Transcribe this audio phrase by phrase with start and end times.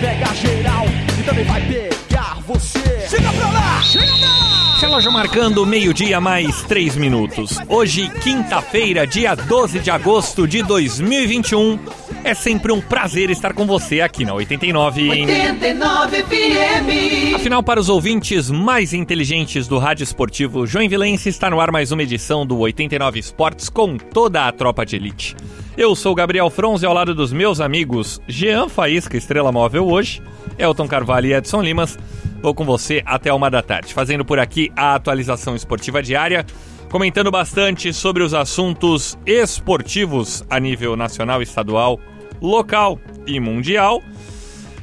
[0.00, 0.84] Pega geral
[1.18, 2.78] e também vai pegar você.
[3.08, 4.78] Chega pra lá, chega pra lá.
[4.80, 7.58] Relógio marcando meio-dia mais três minutos.
[7.68, 11.80] Hoje, quinta-feira, dia 12 de agosto de 2021.
[12.22, 15.10] É sempre um prazer estar com você aqui na 89.
[15.10, 17.34] 89 FM.
[17.34, 22.04] Afinal, para os ouvintes mais inteligentes do rádio esportivo Joinvilense, está no ar mais uma
[22.04, 25.34] edição do 89 Esportes com toda a tropa de elite.
[25.78, 30.20] Eu sou Gabriel Fronze ao lado dos meus amigos Jean Faísca, estrela móvel hoje,
[30.58, 31.96] Elton Carvalho e Edson Limas.
[32.42, 36.44] Vou com você até uma da tarde, fazendo por aqui a atualização esportiva diária,
[36.90, 42.00] comentando bastante sobre os assuntos esportivos a nível nacional, estadual,
[42.42, 44.02] local e mundial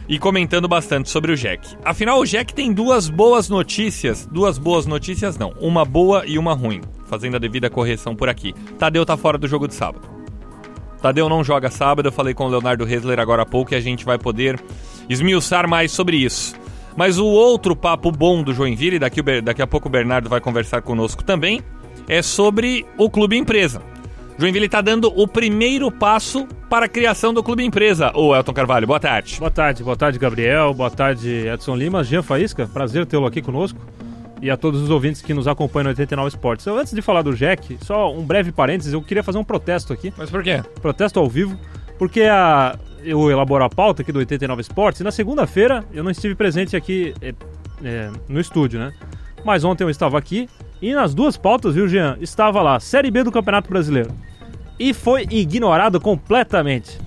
[0.08, 1.76] e comentando bastante sobre o Jack.
[1.84, 4.26] Afinal, o Jack tem duas boas notícias.
[4.32, 5.50] Duas boas notícias, não.
[5.60, 6.80] Uma boa e uma ruim.
[7.08, 8.54] Fazendo a devida correção por aqui.
[8.80, 10.15] Tadeu tá fora do jogo de sábado.
[11.06, 12.08] Tadeu não joga sábado.
[12.08, 14.60] Eu falei com o Leonardo Hesler agora há pouco e a gente vai poder
[15.08, 16.56] esmiuçar mais sobre isso.
[16.98, 20.42] Mas o outro papo bom do Joinville, daqui, o daqui a pouco o Bernardo vai
[20.42, 21.62] conversar conosco também,
[22.08, 23.84] é sobre o Clube Empresa.
[24.40, 28.12] Joinville está dando o primeiro passo para a criação do Clube Empresa.
[28.16, 29.38] Ô, Elton Carvalho, boa tarde.
[29.38, 30.74] Boa tarde, boa tarde, Gabriel.
[30.74, 32.04] Boa tarde, Edson Lima.
[32.04, 33.80] Jean Faísca, prazer tê-lo aqui conosco.
[34.42, 36.66] E a todos os ouvintes que nos acompanham no 89 Esportes.
[36.66, 39.94] Eu, antes de falar do Jack, só um breve parênteses, eu queria fazer um protesto
[39.94, 40.14] aqui.
[40.18, 40.62] Mas por quê?
[40.82, 41.58] Protesto ao vivo,
[41.98, 46.12] porque a, eu elaboro a pauta aqui do 89 Esportes e na segunda-feira eu não
[46.12, 47.34] estive presente aqui é,
[47.84, 48.94] é, no estúdio, né?
[49.44, 50.50] Mas ontem eu estava aqui
[50.82, 52.18] e nas duas pautas, viu, Jean?
[52.20, 54.12] Estava lá, Série B do Campeonato Brasileiro.
[54.78, 57.00] E foi ignorado completamente.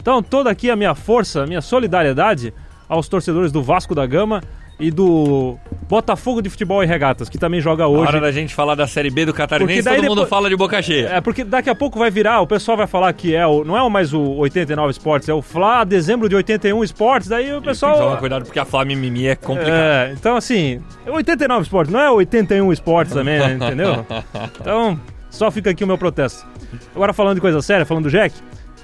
[0.00, 2.54] Então, toda aqui a minha força, a minha solidariedade
[2.88, 4.40] aos torcedores do Vasco da Gama
[4.78, 5.56] e do
[5.88, 8.08] Botafogo de Futebol e Regatas, que também joga Na hoje.
[8.08, 10.80] hora da gente falar da Série B do Catarinense, todo mundo depois- fala de boca
[10.82, 11.08] cheia.
[11.14, 13.64] É, porque daqui a pouco vai virar, o pessoal vai falar que é o.
[13.64, 17.46] Não é o mais o 89 Esportes, é o Fla dezembro de 81 Esportes, daí
[17.46, 17.96] o Tem que pessoal.
[17.98, 20.08] tomar cuidado porque a Flá Mimimi é complicada.
[20.10, 24.04] É, então assim, é 89 Esportes, não é 81 Esportes também, né, entendeu?
[24.60, 25.00] Então,
[25.30, 26.46] só fica aqui o meu protesto.
[26.94, 28.34] Agora falando de coisa séria, falando do Jack,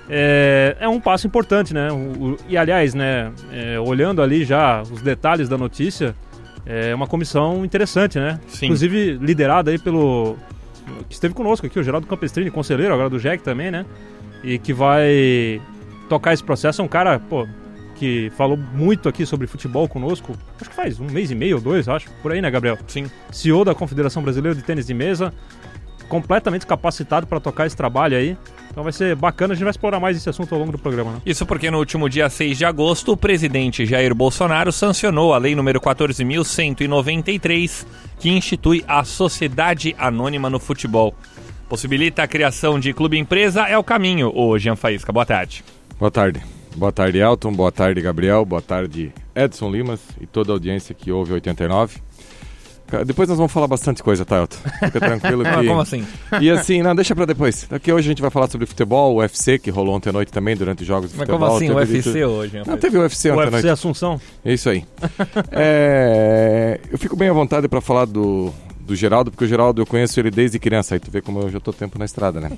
[0.08, 1.90] é, é um passo importante, né?
[1.92, 6.14] O- o- e aliás, né, é, olhando ali já os detalhes da notícia,
[6.66, 8.38] é uma comissão interessante, né?
[8.48, 8.66] Sim.
[8.66, 10.36] Inclusive liderada aí pelo.
[11.08, 13.86] que esteve conosco aqui, o Geraldo Campestrini, conselheiro agora do Jack também, né?
[14.44, 15.60] E que vai
[16.08, 16.82] tocar esse processo.
[16.82, 17.46] É um cara, pô,
[17.94, 21.62] que falou muito aqui sobre futebol conosco, acho que faz um mês e meio ou
[21.62, 22.76] dois, acho, por aí, né, Gabriel?
[22.88, 23.06] Sim.
[23.30, 25.32] CEO da Confederação Brasileira de Tênis de Mesa,
[26.08, 28.36] completamente capacitado para tocar esse trabalho aí.
[28.72, 31.12] Então vai ser bacana, a gente vai explorar mais esse assunto ao longo do programa,
[31.12, 31.20] né?
[31.26, 35.54] Isso porque no último dia 6 de agosto, o presidente Jair Bolsonaro sancionou a lei
[35.54, 37.84] número 14.193,
[38.18, 41.14] que institui a Sociedade Anônima no Futebol.
[41.68, 45.12] Possibilita a criação de clube empresa é o caminho, ô Jean Faísca.
[45.12, 45.62] Boa tarde.
[45.98, 46.40] Boa tarde.
[46.74, 47.52] Boa tarde, Elton.
[47.52, 48.46] Boa tarde, Gabriel.
[48.46, 52.00] Boa tarde, Edson Limas e toda a audiência que ouve 89.
[53.04, 54.56] Depois nós vamos falar bastante coisa, tá, Elton?
[54.84, 55.48] Fica tranquilo que...
[55.48, 56.06] Ah, como assim?
[56.40, 57.66] E assim, não, deixa pra depois.
[57.68, 60.30] Daqui hoje a gente vai falar sobre futebol, o UFC, que rolou ontem à noite
[60.32, 61.48] também, durante os jogos de Mas futebol.
[61.48, 62.30] como assim, Teve UFC tudo.
[62.32, 62.62] hoje?
[62.66, 63.68] Não, teve o UFC ontem à UFC noite.
[63.68, 64.20] Assunção.
[64.44, 64.84] É isso aí.
[65.50, 68.52] É, eu fico bem à vontade para falar do,
[68.84, 70.94] do Geraldo, porque o Geraldo eu conheço ele desde criança.
[70.94, 72.50] Aí tu vê como eu já tô tempo na estrada, né?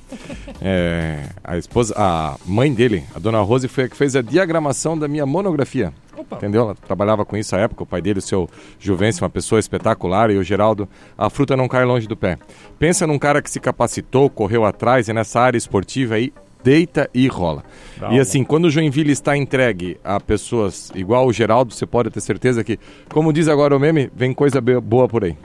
[0.61, 4.97] É, a esposa, a mãe dele, a dona Rose, foi a que fez a diagramação
[4.97, 5.93] da minha monografia.
[6.31, 6.61] Entendeu?
[6.61, 8.49] Ela trabalhava com isso à época, o pai dele, o seu
[8.79, 10.87] Juvencio, uma pessoa espetacular, e o Geraldo,
[11.17, 12.37] a fruta não cai longe do pé.
[12.79, 16.33] Pensa num cara que se capacitou, correu atrás, e nessa área esportiva aí,
[16.63, 17.63] deita e rola.
[18.09, 22.21] E assim, quando o Joinville está entregue a pessoas igual o Geraldo, você pode ter
[22.21, 22.79] certeza que,
[23.09, 25.37] como diz agora o meme, vem coisa boa por aí.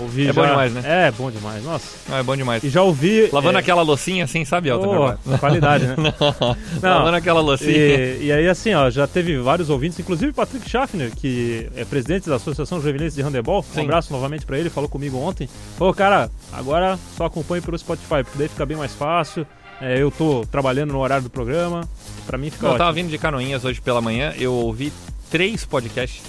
[0.00, 0.40] Ouvi É já...
[0.42, 0.82] bom demais, né?
[0.84, 1.64] É, bom demais.
[1.64, 1.96] Nossa.
[2.10, 2.62] Ah, é bom demais.
[2.62, 3.28] E já ouvi...
[3.32, 3.60] Lavando é...
[3.60, 5.16] aquela loucinha assim, sabe, Elton?
[5.16, 5.96] Pô, qualidade, né?
[6.82, 7.70] Lavando aquela loucinha.
[7.70, 11.84] E, e aí, assim, ó, já teve vários ouvintes, inclusive o Patrick Schaffner, que é
[11.84, 13.62] presidente da Associação Joinvilense de Handebol.
[13.62, 13.80] Sim.
[13.80, 15.48] Um abraço novamente pra ele, falou comigo ontem.
[15.76, 19.46] Falou, cara, agora só acompanhe pelo Spotify, porque daí fica bem mais fácil.
[19.80, 21.88] É, eu tô trabalhando no horário do programa,
[22.26, 22.78] pra mim fica Eu ótimo.
[22.78, 24.92] tava vindo de Canoinhas hoje pela manhã, eu ouvi
[25.30, 26.22] três podcasts.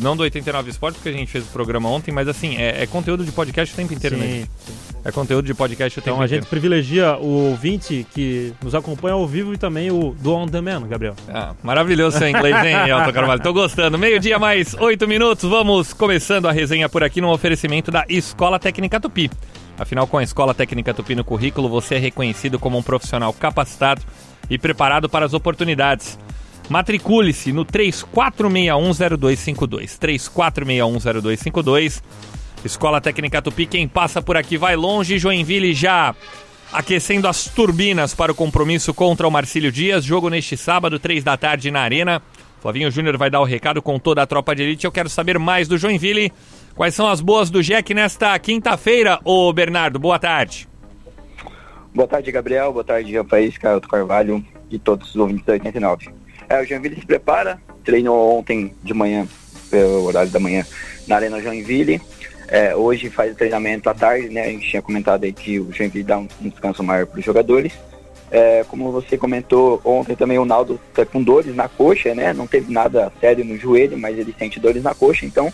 [0.00, 2.86] Não do 89 Esportes, porque a gente fez o programa ontem, mas assim, é, é
[2.86, 4.24] conteúdo de podcast o tempo inteiro, né?
[4.24, 4.32] Sim.
[4.32, 4.50] gente?
[5.04, 6.50] É conteúdo de podcast o tempo Então a gente inteiro.
[6.50, 11.16] privilegia o ouvinte que nos acompanha ao vivo e também o do On Demand, Gabriel.
[11.28, 13.42] Ah, maravilhoso seu inglês, hein, Elton Carvalho?
[13.42, 13.98] Tô gostando.
[13.98, 15.48] Meio-dia mais oito minutos.
[15.48, 19.28] Vamos começando a resenha por aqui no oferecimento da Escola Técnica Tupi.
[19.76, 24.02] Afinal, com a Escola Técnica Tupi no currículo, você é reconhecido como um profissional capacitado
[24.48, 26.16] e preparado para as oportunidades.
[26.68, 29.98] Matricule-se no 34610252.
[29.98, 32.02] 34610252.
[32.64, 35.18] Escola Técnica Tupi, quem passa por aqui vai longe.
[35.18, 36.14] Joinville já
[36.72, 40.04] aquecendo as turbinas para o compromisso contra o Marcílio Dias.
[40.04, 42.22] Jogo neste sábado, 3 da tarde na Arena.
[42.60, 44.84] Flavinho Júnior vai dar o recado com toda a tropa de elite.
[44.84, 46.32] Eu quero saber mais do Joinville.
[46.76, 49.98] Quais são as boas do Jack nesta quinta-feira, ô Bernardo?
[49.98, 50.68] Boa tarde.
[51.94, 52.72] Boa tarde, Gabriel.
[52.72, 56.21] Boa tarde, Rafael, Carlos Carvalho e todos os ouvintes da 89.
[56.52, 59.26] É, o Joinville se prepara, treinou ontem de manhã,
[59.70, 60.66] pelo horário da manhã,
[61.06, 61.98] na Arena Joinville.
[62.46, 64.42] É, hoje faz o treinamento à tarde, né?
[64.42, 67.24] A gente tinha comentado aí que o Joinville dá um, um descanso maior para os
[67.24, 67.72] jogadores.
[68.30, 72.34] É, como você comentou ontem também, o Naldo está com dores na coxa, né?
[72.34, 75.50] Não teve nada sério no joelho, mas ele sente dores na coxa, então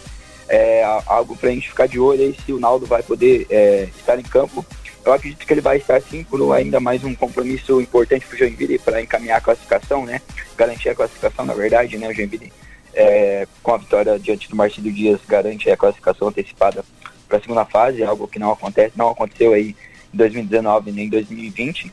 [0.49, 3.87] é algo para a gente ficar de olho aí se o Naldo vai poder é,
[3.97, 4.67] estar em campo.
[5.09, 8.39] Eu acredito que ele vai estar sim por ainda mais um compromisso importante para o
[8.39, 10.21] Joinville para encaminhar a classificação, né?
[10.55, 12.11] Garantir a classificação, na verdade, né?
[12.11, 12.53] O Joinville,
[12.93, 16.85] é, com a vitória diante do Marcílio Dias, garante a classificação antecipada
[17.27, 19.75] para a segunda fase, algo que não acontece, não aconteceu aí
[20.13, 21.91] em 2019 nem em 2020.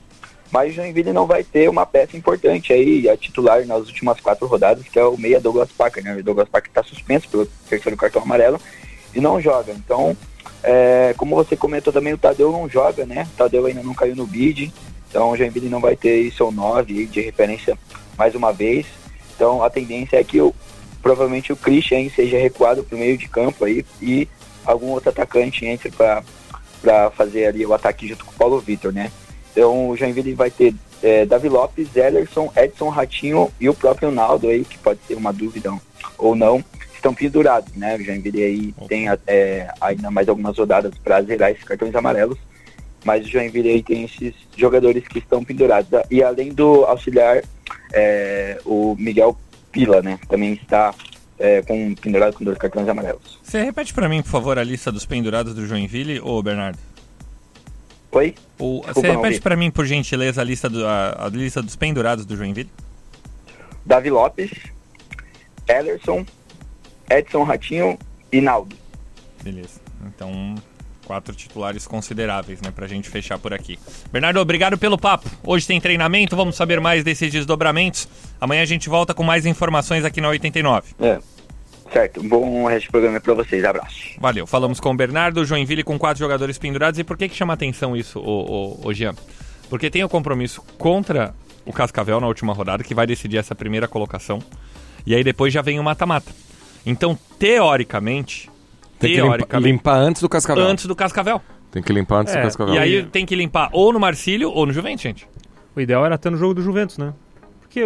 [0.51, 4.45] Mas o Joinville não vai ter uma peça importante aí, a titular nas últimas quatro
[4.45, 6.17] rodadas, que é o meia Douglas Parker, né?
[6.17, 8.59] O Douglas Parker está suspenso pelo terceiro cartão amarelo
[9.13, 9.71] e não joga.
[9.71, 10.17] Então,
[10.63, 13.27] é, como você comentou também, o Tadeu não joga, né?
[13.33, 14.73] O Tadeu ainda não caiu no bid,
[15.09, 17.77] então o Joinville não vai ter seu 9 aí de referência
[18.17, 18.85] mais uma vez.
[19.35, 20.39] Então a tendência é que
[21.01, 24.27] provavelmente o Christian seja recuado para o meio de campo aí e
[24.65, 29.11] algum outro atacante entre para fazer ali o ataque junto com o Paulo Vitor, né?
[29.51, 34.47] Então o Joinville vai ter é, Davi Lopes, Ellerson, Edson Ratinho e o próprio Naldo
[34.47, 35.71] aí, que pode ser uma dúvida
[36.17, 36.63] ou não,
[37.05, 37.95] estão pendurados, né?
[37.95, 42.37] O Joinville aí tem é, ainda mais algumas rodadas para zerar esses cartões amarelos,
[43.03, 45.87] mas o Joinville aí tem esses jogadores que estão pendurados.
[46.09, 47.43] E além do auxiliar,
[47.93, 49.37] é, o Miguel
[49.71, 50.19] Pila, né?
[50.27, 50.95] Também está
[51.37, 53.39] é, com pendurado com dois cartões amarelos.
[53.43, 56.79] Você repete pra mim, por favor, a lista dos pendurados do Joinville, ô Bernardo?
[58.11, 58.33] Oi?
[58.57, 61.75] O, Desculpa, você repete pra mim, por gentileza, a lista, do, a, a lista dos
[61.75, 62.69] pendurados do Joinville?
[63.85, 64.51] Davi Lopes,
[65.67, 66.25] Ellerson,
[67.09, 67.97] Edson Ratinho
[68.31, 68.75] e Naldo.
[69.43, 69.79] Beleza.
[70.07, 70.55] Então,
[71.05, 73.79] quatro titulares consideráveis, né, pra gente fechar por aqui.
[74.11, 75.29] Bernardo, obrigado pelo papo.
[75.43, 78.07] Hoje tem treinamento, vamos saber mais desses desdobramentos.
[78.41, 80.93] Amanhã a gente volta com mais informações aqui na 89.
[80.99, 81.19] É.
[81.91, 83.63] Certo, um bom resto de programa para vocês.
[83.63, 83.95] Abraço.
[84.19, 84.47] Valeu.
[84.47, 86.99] Falamos com o Bernardo, Joinville com quatro jogadores pendurados.
[86.99, 89.13] E por que que chama atenção isso, ô, ô, ô Jean?
[89.69, 91.33] Porque tem o compromisso contra
[91.65, 94.39] o Cascavel na última rodada, que vai decidir essa primeira colocação.
[95.05, 96.31] E aí depois já vem o mata-mata.
[96.85, 98.49] Então, teoricamente,
[98.99, 100.63] Tem que limpa- teoricamente, limpar antes do Cascavel.
[100.65, 101.41] antes do Cascavel.
[101.71, 102.73] Tem que limpar antes É, do Cascavel.
[102.75, 105.27] E aí tem que limpar ou no Marcílio ou no Juventus, gente.
[105.75, 107.13] O ideal era ter no jogo do Juventus, né?
[107.59, 107.81] Porque,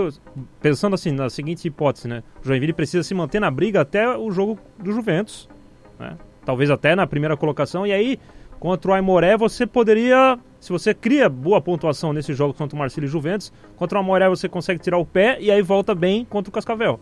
[0.62, 2.22] pensando assim, na seguinte hipótese, né?
[2.44, 5.50] O Joinville precisa se manter na briga até o jogo do Juventus,
[5.98, 6.15] né?
[6.46, 7.88] Talvez até na primeira colocação.
[7.88, 8.20] E aí,
[8.60, 10.38] contra o Aimoré, você poderia...
[10.60, 14.27] Se você cria boa pontuação nesse jogo contra o Marcílio e Juventus, contra o Aimoré
[14.29, 17.00] você consegue tirar o pé e aí volta bem contra o Cascavel.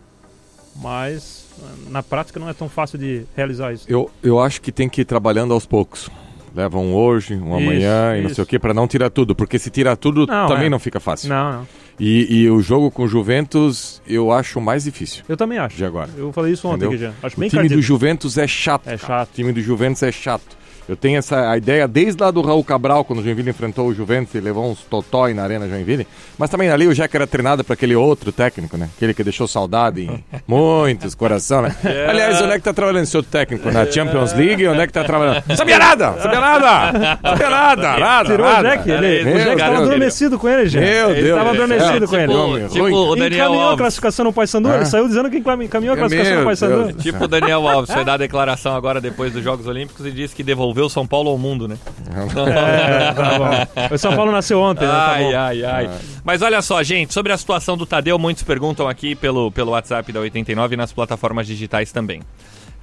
[0.80, 1.46] Mas,
[1.90, 3.84] na prática, não é tão fácil de realizar isso.
[3.88, 6.08] Eu, eu acho que tem que ir trabalhando aos poucos.
[6.54, 9.34] Leva um hoje, um Isso, amanhã e não sei o que, para não tirar tudo.
[9.34, 10.70] Porque se tirar tudo, Não, também é.
[10.70, 11.28] não fica fácil.
[11.28, 11.68] Não, não.
[12.00, 15.76] E, e o jogo com o Juventus, eu acho mais difícil Eu também acho.
[15.76, 16.08] de agora.
[16.16, 17.12] Eu falei isso ontem já.
[17.22, 17.80] Acho O bem time cardíaco.
[17.80, 18.86] do Juventus é chato.
[18.88, 18.98] É cara.
[18.98, 19.30] chato.
[19.30, 20.56] O time do Juventus é chato.
[20.88, 23.94] Eu tenho essa a ideia desde lá do Raul Cabral, quando o Joinville enfrentou o
[23.94, 26.06] Juventus e levou uns totói na Arena Joinville.
[26.38, 28.88] Mas também ali o Jack era treinado para aquele outro técnico, né?
[28.96, 31.76] Aquele que deixou saudade em muitos coração, né?
[32.08, 33.70] Aliás, onde é que tá trabalhando esse outro técnico?
[33.70, 34.66] Na Champions League?
[34.66, 35.42] Onde é que tá trabalhando?
[35.56, 36.14] Sabia nada!
[36.22, 37.18] Sabia nada!
[37.22, 37.98] Sabia nada!
[37.98, 38.30] Nada!
[38.30, 38.68] Tirou o nada.
[38.70, 38.90] Jack?
[38.90, 39.86] Ele, Meu o Jack tava Deus.
[39.88, 40.84] adormecido com ele, gente.
[40.84, 41.64] Meu ele Deus tava do céu.
[41.64, 42.32] adormecido Tipo, com ele.
[42.32, 42.92] Nome tipo ruim.
[42.94, 43.78] o Daniel Encaminhou a Alves.
[43.78, 44.72] classificação no Paysandu.
[44.72, 46.92] Ele saiu dizendo que encaminhou a Meu classificação no Paysandu.
[46.94, 50.34] Tipo o Daniel Alves, foi dar a declaração agora depois dos Jogos Olímpicos e disse
[50.34, 51.78] que devolveu o São Paulo ao mundo, né?
[52.08, 53.94] É, tá bom.
[53.94, 54.92] O São Paulo nasceu ontem, né?
[54.92, 55.36] Tá Ai, bom.
[55.36, 55.90] ai, ai.
[56.24, 60.12] Mas olha só, gente, sobre a situação do Tadeu, muitos perguntam aqui pelo, pelo WhatsApp
[60.12, 62.22] da 89 e nas plataformas digitais também.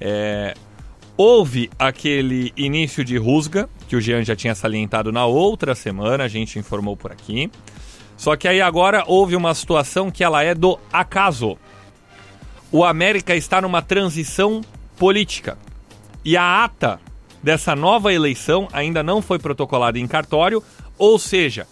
[0.00, 0.54] É,
[1.16, 6.28] houve aquele início de rusga, que o Jean já tinha salientado na outra semana, a
[6.28, 7.50] gente informou por aqui.
[8.16, 11.56] Só que aí agora houve uma situação que ela é do acaso.
[12.72, 14.60] O América está numa transição
[14.98, 15.58] política.
[16.24, 16.98] E a ata
[17.42, 20.62] dessa nova eleição ainda não foi protocolada em cartório,
[20.98, 21.66] ou seja,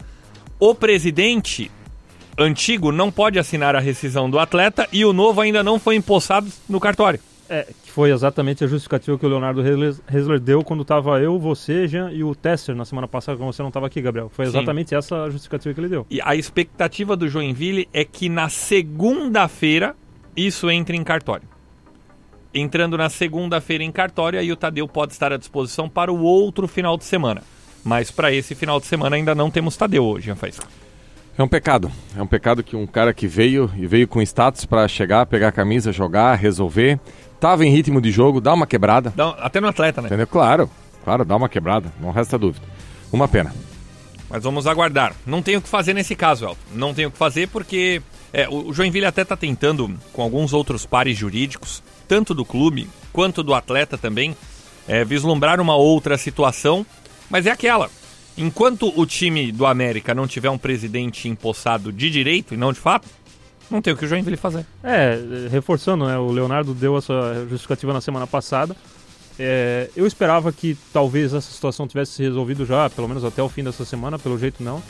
[0.58, 1.70] o presidente
[2.38, 6.48] antigo não pode assinar a rescisão do atleta e o novo ainda não foi empossado
[6.68, 7.20] no cartório.
[7.48, 9.62] É, que foi exatamente a justificativa que o Leonardo
[10.10, 13.62] Hesler deu quando tava eu, você, Jean e o Tesser na semana passada, quando você
[13.62, 14.30] não tava aqui, Gabriel.
[14.30, 14.52] Foi Sim.
[14.52, 16.06] exatamente essa a justificativa que ele deu.
[16.10, 19.94] E a expectativa do Joinville é que na segunda-feira
[20.34, 21.46] isso entre em cartório.
[22.54, 26.68] Entrando na segunda-feira em cartório, aí o Tadeu pode estar à disposição para o outro
[26.68, 27.42] final de semana.
[27.84, 30.66] Mas para esse final de semana ainda não temos Tadeu hoje, Faísca.
[31.36, 31.90] É um pecado.
[32.16, 35.48] É um pecado que um cara que veio e veio com status para chegar, pegar
[35.48, 37.00] a camisa, jogar, resolver,
[37.40, 39.12] tava em ritmo de jogo, dá uma quebrada.
[39.16, 40.06] Dá- Até no atleta, né?
[40.06, 40.28] Entendeu?
[40.28, 40.70] Claro,
[41.02, 42.64] claro, dá uma quebrada, não resta dúvida.
[43.12, 43.52] Uma pena.
[44.30, 45.12] Mas vamos aguardar.
[45.26, 46.56] Não tem o que fazer nesse caso, Elton.
[46.72, 48.00] Não tem o que fazer porque
[48.32, 53.42] é, o Joinville até está tentando, com alguns outros pares jurídicos, tanto do clube quanto
[53.42, 54.36] do atleta também,
[54.88, 56.84] é, vislumbrar uma outra situação.
[57.30, 57.90] Mas é aquela.
[58.36, 62.80] Enquanto o time do América não tiver um presidente empossado de direito e não de
[62.80, 63.08] fato,
[63.70, 64.66] não tem o que o Joinville fazer.
[64.82, 65.16] É,
[65.50, 66.18] reforçando, né?
[66.18, 68.76] O Leonardo deu essa justificativa na semana passada.
[69.38, 73.48] É, eu esperava que talvez essa situação tivesse se resolvido já, pelo menos até o
[73.48, 74.82] fim dessa semana, pelo jeito não.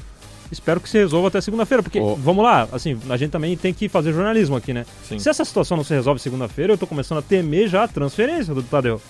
[0.55, 2.17] Espero que se resolva até segunda-feira, porque, Ô.
[2.17, 4.87] vamos lá, assim, a gente também tem que fazer jornalismo aqui, né?
[5.07, 5.19] Sim.
[5.19, 8.55] Se essa situação não se resolve segunda-feira, eu tô começando a temer já a transferência
[8.55, 9.01] do Tadeu.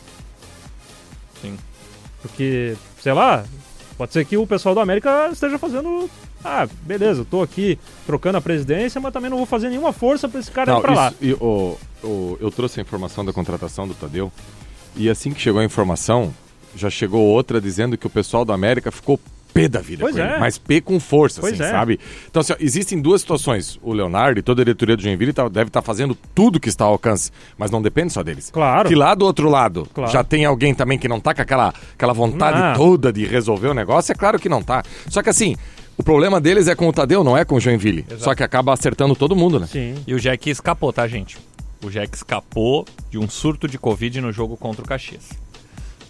[1.40, 1.56] Sim.
[2.22, 3.44] Porque, sei lá,
[3.98, 6.08] pode ser que o pessoal do América esteja fazendo.
[6.42, 10.28] Ah, beleza, eu tô aqui trocando a presidência, mas também não vou fazer nenhuma força
[10.28, 11.08] pra esse cara ir Não, pra lá.
[11.08, 14.30] isso- e, o- o- eu trouxe a informação da contratação do Tadeu
[14.94, 16.34] e assim que chegou a informação,
[16.76, 19.18] já chegou outra dizendo que o pessoal do América ficou
[19.54, 20.30] pé da vida Pois com é.
[20.32, 21.70] ele, mas pé com força, Pois assim, é.
[21.70, 22.00] sabe?
[22.28, 23.78] Então, assim, ó, existem duas situações.
[23.82, 26.84] O Leonardo e toda a diretoria do Joinville tá- deve estar fazendo tudo que está
[26.84, 28.50] ao alcance, mas não depende só deles.
[28.50, 28.88] Claro.
[28.88, 30.10] Que lá do outro lado Claro.
[30.12, 32.74] já tem alguém também que não tá com aquela, aquela vontade Não.
[32.74, 34.82] toda de resolver o negócio, é claro que não tá.
[35.08, 35.54] Só que assim,
[35.96, 38.04] o problema deles é com o Tadeu, não é com o Joinville.
[38.18, 39.68] Só que acaba acertando todo mundo, né?
[39.70, 39.94] Sim.
[40.06, 41.38] E o Jack escapou, tá, gente?
[41.84, 45.28] O Jack escapou de um surto de Covid no jogo contra o Caxias.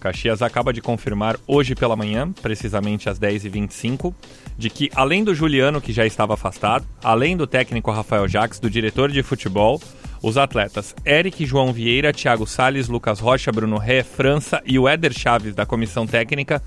[0.05, 4.15] Caxias acaba de confirmar hoje pela manhã, precisamente às 10h25,
[4.59, 8.69] de que além do Juliano, que já estava afastado, além do técnico Rafael Jacques, do
[8.69, 9.81] diretor de futebol,
[10.23, 15.15] os atletas Eric João Vieira, Thiago Salles, Lucas Rocha, Bruno Ré, França e o Éder
[15.15, 16.63] Chaves, da comissão técnica,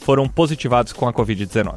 [0.00, 1.74] foram positivados com a Covid-19.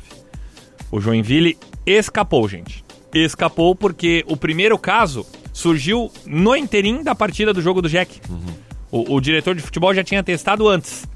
[0.90, 2.82] O Joinville escapou, gente.
[3.14, 8.22] Escapou porque o primeiro caso surgiu no interim da partida do jogo do Jack.
[8.94, 11.08] O, o diretor de futebol já tinha testado antes.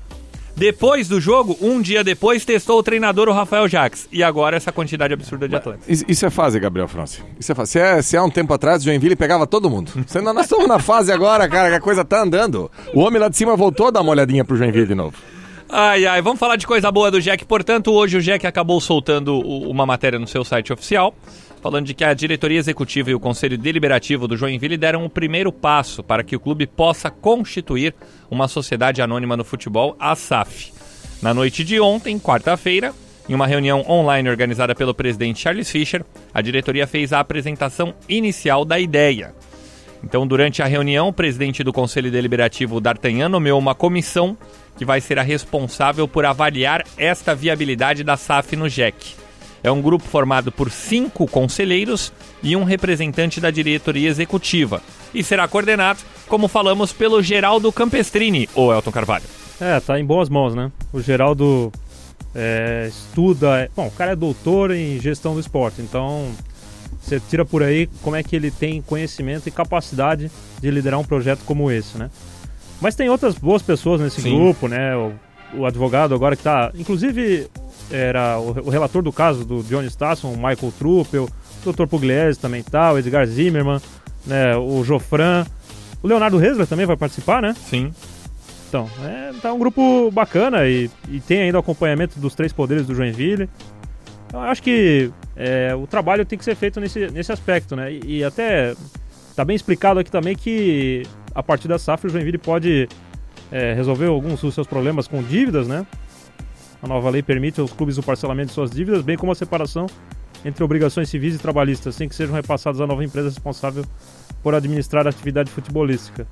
[0.56, 4.10] Depois do jogo, um dia depois, testou o treinador, o Rafael Jacques.
[4.12, 5.88] E agora essa quantidade absurda de atletas.
[5.88, 7.20] Isso isso é fase, Gabriel França.
[7.40, 7.74] Isso é fase.
[7.74, 9.92] Se, é, se há um tempo atrás, o Joinville pegava todo mundo.
[9.96, 12.72] Nós estamos na fase agora, cara, que a coisa tá andando.
[12.96, 15.16] O homem lá de cima voltou a dar uma olhadinha pro Joinville de novo.
[15.70, 17.44] Ai, ai, vamos falar de coisa boa do Jack.
[17.44, 21.14] Portanto, hoje o Jack acabou soltando uma matéria no seu site oficial,
[21.62, 25.52] falando de que a diretoria executiva e o conselho deliberativo do Joinville deram o primeiro
[25.52, 27.94] passo para que o clube possa constituir
[28.32, 30.72] uma sociedade anônima no futebol, a SAF.
[31.22, 32.94] Na noite de ontem, quarta-feira,
[33.28, 36.02] em uma reunião online organizada pelo presidente Charles Fischer,
[36.34, 39.36] a diretoria fez a apresentação inicial da ideia.
[40.08, 44.38] Então, durante a reunião, o presidente do Conselho Deliberativo, D'Artagnan, nomeou uma comissão
[44.78, 49.16] que vai ser a responsável por avaliar esta viabilidade da SAF no JEC.
[49.62, 54.82] É um grupo formado por cinco conselheiros e um representante da diretoria executiva.
[55.14, 56.00] E será coordenado,
[56.30, 59.26] como falamos, pelo Geraldo Campestrini, ou Elton Carvalho.
[59.60, 60.72] É, tá em boas mãos, né?
[60.94, 61.70] O Geraldo
[62.34, 63.60] é, estuda.
[63.60, 66.32] é- bom, o cara é doutor em gestão do esporte, então
[67.08, 71.04] você tira por aí como é que ele tem conhecimento e capacidade de liderar um
[71.04, 72.10] projeto como esse, né?
[72.82, 74.36] Mas tem outras boas pessoas nesse Sim.
[74.36, 74.96] grupo, né?
[74.96, 75.14] O
[75.54, 76.72] o advogado agora que tá.
[76.76, 77.48] Inclusive,
[77.92, 81.30] era o, o relator do caso do John Stasson, o Michael Truppel,
[81.66, 81.88] o Dr.
[81.88, 83.82] Pugliese também tá, o Edgar Zimmermann,
[84.26, 85.46] né, o Jofran.
[86.02, 87.56] O Leonardo Resler também vai participar, né?
[87.70, 87.92] Sim.
[88.70, 92.86] Então, é, tá um grupo bacana e, e tem ainda o acompanhamento dos três poderes
[92.86, 93.50] do Joinville.
[94.28, 97.94] Então, eu acho que é, o trabalho tem que ser feito nesse, nesse aspecto, né?
[97.94, 98.76] E, e até
[99.36, 101.04] tá bem explicado aqui também que
[101.34, 102.90] a partir da SAF o Joinville pode
[103.52, 105.86] é, resolver alguns dos seus problemas com dívidas, né?
[106.82, 109.88] A nova lei permite aos clubes o parcelamento de suas dívidas, bem como a separação
[110.46, 113.84] entre obrigações civis e trabalhistas, sem que sejam repassadas à nova empresa responsável
[114.44, 116.28] por administrar a atividade futebolística.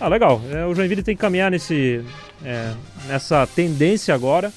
[0.00, 0.40] Ah, legal.
[0.52, 2.04] É, o Joinville tem que caminhar nesse,
[2.44, 2.72] é,
[3.06, 4.52] nessa tendência agora.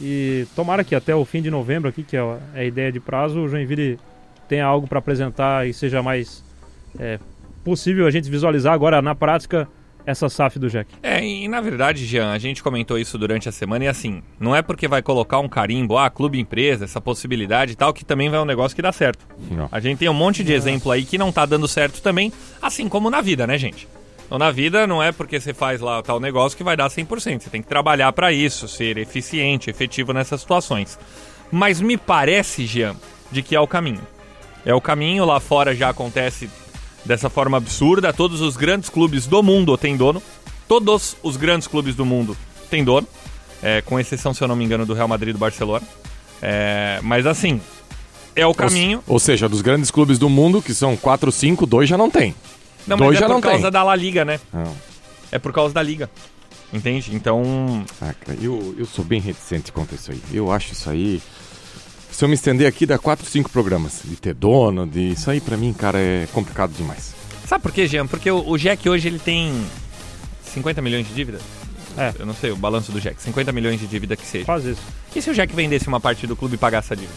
[0.00, 2.92] E tomara que até o fim de novembro aqui, que é a, é a ideia
[2.92, 3.98] de prazo, o Joinville
[4.48, 6.44] tenha algo para apresentar e seja mais
[6.98, 7.18] é,
[7.64, 9.68] possível a gente visualizar agora na prática
[10.06, 10.88] essa SAF do Jack.
[11.02, 14.54] É, e na verdade, Jean, a gente comentou isso durante a semana e assim, não
[14.54, 18.30] é porque vai colocar um carimbo, ah, clube empresa, essa possibilidade e tal, que também
[18.30, 19.26] vai um negócio que dá certo.
[19.50, 19.68] Não.
[19.70, 22.88] A gente tem um monte de exemplo aí que não tá dando certo também, assim
[22.88, 23.88] como na vida, né, gente?
[24.26, 27.42] Então, na vida, não é porque você faz lá tal negócio que vai dar 100%.
[27.42, 30.98] Você tem que trabalhar para isso, ser eficiente, efetivo nessas situações.
[31.50, 32.96] Mas me parece, Jean,
[33.30, 34.02] de que é o caminho.
[34.64, 36.50] É o caminho, lá fora já acontece
[37.04, 38.12] dessa forma absurda.
[38.12, 40.20] Todos os grandes clubes do mundo têm dono.
[40.66, 42.36] Todos os grandes clubes do mundo
[42.68, 43.06] têm dono.
[43.62, 45.86] É, com exceção, se eu não me engano, do Real Madrid e do Barcelona.
[46.42, 47.60] É, mas assim,
[48.34, 48.98] é o caminho.
[49.06, 52.10] Ou, ou seja, dos grandes clubes do mundo, que são 4, 5, dois já não
[52.10, 52.34] tem.
[52.86, 53.70] Não, dois mas é já por não causa tem.
[53.70, 54.40] da La Liga, né?
[54.52, 54.76] Não.
[55.32, 56.10] É por causa da Liga.
[56.72, 57.14] Entende?
[57.14, 57.84] Então.
[58.00, 60.20] Ah, cara, eu, eu sou bem reticente contra isso aí.
[60.32, 61.22] Eu acho isso aí.
[62.10, 64.00] Se eu me estender aqui, dá 4, 5 programas.
[64.04, 65.10] De ter dono, de.
[65.10, 67.14] Isso aí pra mim, cara, é complicado demais.
[67.46, 68.06] Sabe por quê, Jean?
[68.06, 69.52] Porque o, o Jack hoje ele tem
[70.52, 71.38] 50 milhões de dívida.
[71.96, 72.12] É.
[72.18, 73.22] Eu não sei, o balanço do Jack.
[73.22, 74.44] 50 milhões de dívida que seja.
[74.44, 74.82] Faz isso.
[75.14, 77.14] E se o Jack vendesse uma parte do clube e pagasse essa dívida?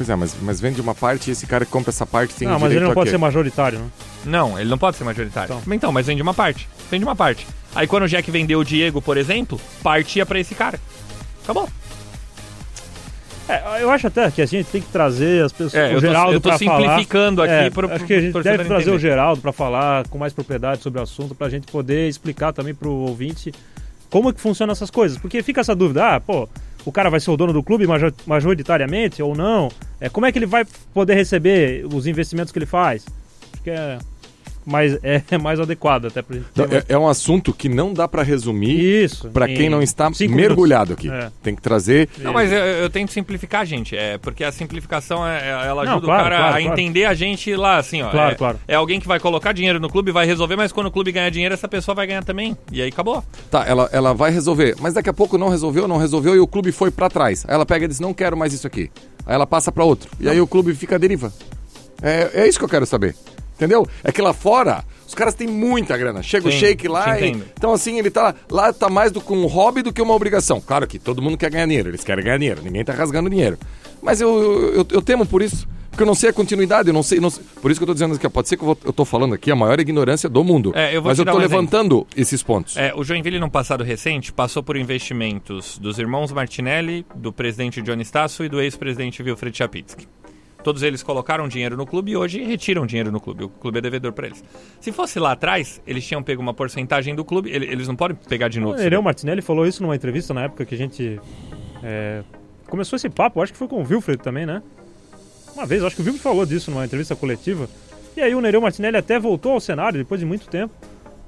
[0.00, 2.48] Pois é, mas, mas vende uma parte e esse cara que compra essa parte tem
[2.48, 3.10] não, mas ele não a pode quê?
[3.10, 3.84] ser majoritário, né?
[4.24, 5.54] Não, ele não pode ser majoritário.
[5.60, 5.74] Então.
[5.74, 6.66] Então, mas vende uma parte.
[6.90, 7.46] Vende uma parte.
[7.74, 10.80] Aí quando o Jack vendeu o Diego, por exemplo, parte ia pra esse cara.
[11.44, 11.68] Acabou.
[13.46, 15.94] É, eu acho até que a gente tem que trazer as pessoas, É, o eu
[15.96, 17.58] tô- Geraldo eu tô simplificando falar.
[17.58, 18.98] aqui É, pro- Acho que a gente deve trazer o entender.
[19.00, 22.90] Geraldo para falar com mais propriedade sobre o assunto, pra gente poder explicar também pro
[22.90, 23.52] ouvinte
[24.08, 25.18] como é que funcionam essas coisas.
[25.18, 26.48] Porque fica essa dúvida, ah, pô,
[26.84, 29.70] o cara vai ser o dono do clube major- majoritariamente ou não?
[30.00, 30.64] É, como é que ele vai
[30.94, 33.04] poder receber os investimentos que ele faz?
[33.52, 33.98] Acho que é
[34.66, 38.22] mais, é mais adequado até ter Não, é, é um assunto que não dá pra
[38.22, 41.10] resumir em quem não está mergulhado minutos.
[41.10, 41.26] aqui.
[41.26, 41.30] É.
[41.42, 42.08] Tem que trazer.
[42.18, 43.96] Não, mas eu, eu tento simplificar, gente.
[43.96, 46.72] É, porque a simplificação, é, é- ela Não, ajuda claro, o cara claro, a claro.
[46.72, 48.10] entender a gente lá, assim, ó.
[48.10, 48.60] Claro, é, claro.
[48.66, 51.30] é alguém que vai colocar dinheiro no clube, vai resolver, mas quando o clube ganhar
[51.30, 52.56] dinheiro, essa pessoa vai ganhar também.
[52.72, 53.24] E aí acabou.
[53.50, 56.46] Tá, ela, ela vai resolver, mas daqui a pouco não resolveu, não resolveu e o
[56.46, 57.44] clube foi pra trás.
[57.48, 58.90] Aí ela pega e diz: Não quero mais isso aqui.
[59.26, 60.10] Aí ela passa pra outro.
[60.20, 61.32] E aí o clube fica à deriva.
[62.02, 63.14] É, é isso que eu quero saber.
[63.60, 63.86] Entendeu?
[64.02, 66.22] É que lá fora, os caras têm muita grana.
[66.22, 67.28] Chega o Sim, shake lá te e.
[67.28, 67.44] entendo.
[67.52, 68.34] Então, assim, ele tá.
[68.50, 70.62] Lá tá mais do que um hobby do que uma obrigação.
[70.62, 73.58] Claro que todo mundo quer ganhar dinheiro, eles querem ganhar dinheiro, ninguém tá rasgando dinheiro.
[74.02, 75.68] Mas eu, eu, eu, eu temo por isso.
[75.90, 77.18] Porque eu não sei a continuidade, eu não sei.
[77.20, 78.92] Não sei- Por isso que eu tô dizendo que pode ser que eu, vou- eu
[78.92, 80.72] tô falando aqui a maior ignorância do mundo.
[80.74, 81.56] É, eu vou Mas te eu dar tô um exemplo.
[81.58, 82.76] levantando esses pontos.
[82.78, 88.02] É, o Joinville, no passado recente, passou por investimentos dos irmãos Martinelli, do presidente Johnny
[88.04, 90.06] Stasso e do ex-presidente Wilfred Chapitsky.
[90.62, 93.44] Todos eles colocaram dinheiro no clube e hoje retiram dinheiro no clube.
[93.44, 94.44] O clube é devedor para eles.
[94.80, 98.16] Se fosse lá atrás, eles tinham pego uma porcentagem do clube, ele- eles não podem
[98.28, 98.74] pegar de novo.
[98.74, 101.18] O Nereu Martinelli falou isso numa entrevista na época que a gente
[101.82, 102.22] é,
[102.68, 104.62] começou esse papo, acho que foi com o Wilfred também, né?
[105.54, 107.68] Uma vez, acho que o Wilfred falou disso numa entrevista coletiva.
[108.16, 110.74] E aí o Nereu Martinelli até voltou ao cenário depois de muito tempo.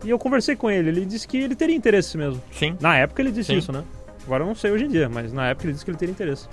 [0.05, 2.43] E eu conversei com ele, ele disse que ele teria interesse mesmo.
[2.53, 2.77] Sim.
[2.81, 3.59] Na época ele disse Sim.
[3.59, 3.83] isso, né?
[4.27, 6.13] Agora eu não sei hoje em dia, mas na época ele disse que ele teria
[6.13, 6.49] interesse.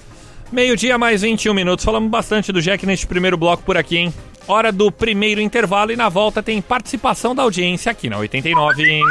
[0.52, 1.86] Meio-dia mais 21 minutos.
[1.86, 4.14] Falamos bastante do Jack neste primeiro bloco por aqui, hein?
[4.48, 9.04] Hora do primeiro intervalo e na volta tem participação da audiência aqui na 89.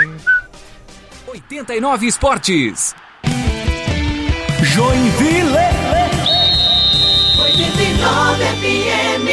[1.28, 2.94] 89 Esportes.
[4.62, 5.58] Joinville.
[7.40, 9.28] 89 FM.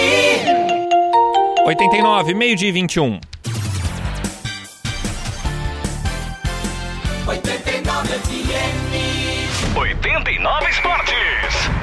[1.66, 3.20] 89, meio-dia e 21.
[7.28, 9.76] 89 FM.
[9.76, 11.75] 89 Esportes.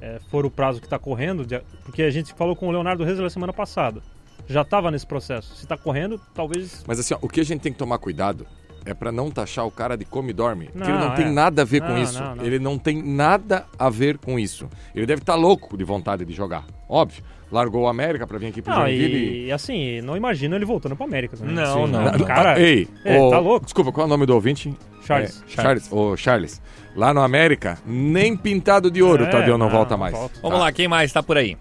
[0.00, 3.04] é, for o prazo que está correndo, de- porque a gente falou com o Leonardo
[3.04, 4.02] Reis na semana passada.
[4.48, 5.54] Já estava nesse processo.
[5.54, 6.84] Se está correndo, talvez.
[6.86, 8.44] Mas assim, ó, o que a gente tem que tomar cuidado
[8.84, 10.66] é pra não taxar o cara de come e dorme.
[10.72, 11.30] Porque ele Não, não tem é.
[11.30, 12.20] nada a ver com Não, isso.
[12.22, 12.44] não, não.
[12.44, 14.68] Ele não tem nada a ver com isso.
[14.94, 16.64] Ele deve estar louco de vontade de jogar.
[16.88, 17.22] Óbvio.
[17.50, 19.16] Largou o América pra vir aqui pro Não, Joinville.
[19.16, 21.36] e, e assim, não imagino ele voltando para América.
[21.36, 21.54] também.
[21.54, 21.92] Não, Sim.
[21.92, 22.06] não.
[22.16, 23.64] O Cara, Ei, é, ô, tá louco.
[23.66, 24.74] Desculpa, qual é o nome do ouvinte?
[25.04, 25.44] Charles.
[25.46, 25.92] É, Charles.
[25.92, 26.62] Ô, Charles.
[26.96, 30.14] Lá no América, nem pintado de ouro, É, Tadeu não, não, volta não mais.
[30.14, 30.38] volta.
[30.42, 31.56] Vamos lá, quem mais tá por aí?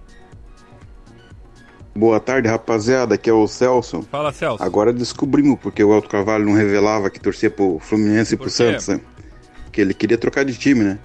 [1.93, 3.15] Boa tarde, rapaziada.
[3.15, 4.01] Aqui é o Celso.
[4.09, 4.63] Fala, Celso.
[4.63, 8.51] Agora descobrimos porque o Elton Carvalho não revelava que torcia pro Fluminense e Por pro?
[8.51, 9.01] Santos, né?
[9.71, 10.99] Que ele queria trocar de time, né?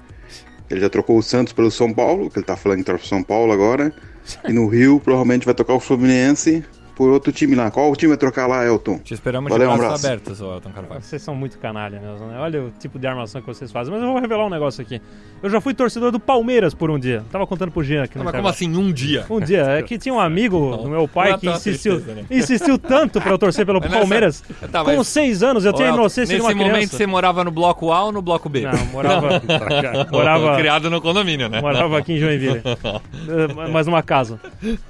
[0.70, 3.09] Ele já trocou o Santos pelo São Paulo, que ele tá falando que torce pro
[3.09, 3.92] São Paulo agora.
[4.49, 6.64] E no Rio, provavelmente vai trocar o Fluminense
[6.97, 7.71] por outro time lá.
[7.71, 8.99] Qual o time vai trocar lá, Elton?
[8.99, 10.07] Te esperamos Valeu, de um braços abraço.
[10.07, 11.03] abertos, Elton Carvalho.
[11.03, 12.39] Vocês são muito canalha mesmo, né?
[12.41, 13.93] Olha o tipo de armação que vocês fazem.
[13.93, 15.01] Mas eu vou revelar um negócio aqui.
[15.43, 17.23] Eu já fui torcedor do Palmeiras por um dia.
[17.31, 19.25] Tava contando pro Jean aqui no Mas como assim, um dia?
[19.29, 22.21] Um dia, é que tinha um amigo do meu pai Não, que tá insistiu, tristeza,
[22.23, 22.27] né?
[22.31, 24.45] insistiu tanto pra eu torcer pelo Mas nessa- Palmeiras.
[24.73, 26.97] Tá, Com mas- seis anos, eu Ô, tinha inocência de Nesse uma momento criança.
[26.97, 28.63] você morava no bloco A ou no bloco B?
[28.63, 29.43] Não, morava,
[30.11, 31.61] morava, Criado no condomínio, né?
[31.61, 32.63] morava aqui em Joinville.
[32.65, 34.41] Eh, mas numa casa.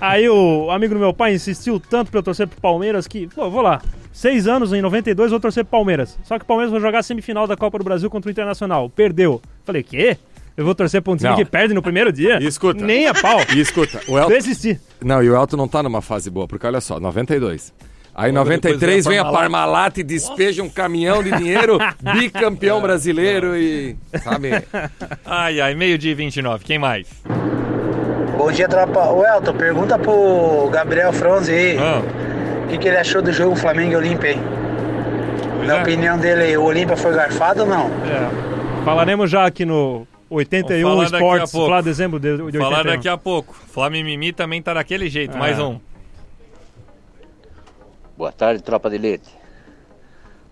[0.01, 3.49] Aí o amigo do meu pai insistiu tanto pra eu torcer pro Palmeiras que, pô,
[3.51, 3.81] vou lá.
[4.13, 6.19] Seis anos, em 92, vou torcer pro Palmeiras.
[6.25, 8.89] Só que o Palmeiras vai jogar a semifinal da Copa do Brasil contra o Internacional.
[8.91, 9.41] Perdeu.
[9.65, 10.17] Falei, quê?
[10.57, 11.37] Eu vou torcer pra um time Não.
[11.37, 12.39] que perde no primeiro dia?
[12.41, 12.85] E escuta.
[12.85, 13.39] Nem a pau.
[13.55, 14.31] E escuta, o Elton...
[14.31, 14.81] Desisti.
[15.05, 17.75] Não, e o Elton não tá numa fase boa, porque olha só, 92.
[18.15, 19.43] Aí Logo 93 depois vem a Parmalat.
[19.43, 21.77] Parmalat e despeja um caminhão de dinheiro,
[22.19, 23.95] bicampeão brasileiro e.
[24.25, 24.49] Sabe?
[25.27, 26.65] Ai, ai, meio-dia e 29.
[26.65, 27.07] Quem mais?
[28.37, 29.11] Bom dia, tropa.
[29.13, 32.03] O Elton, pergunta pro Gabriel Fronzi aí Ah,
[32.65, 34.39] o que, que ele achou do jogo Flamengo e Olímpia aí.
[35.57, 35.83] pois Na é.
[35.83, 37.87] opinião dele, o Olímpia foi garfado ou não?
[37.87, 38.85] É.
[38.85, 41.71] Falaremos já aqui no 81 Vamos falar daqui a Esportes, pouco.
[41.71, 42.63] lá dezembro de, de 81.
[42.71, 43.55] Falar daqui a pouco.
[43.55, 45.37] Flamimimi também tá daquele jeito.
[45.37, 45.63] Mais É.
[45.63, 45.81] um.
[48.17, 49.31] Boa tarde, tropa de elite.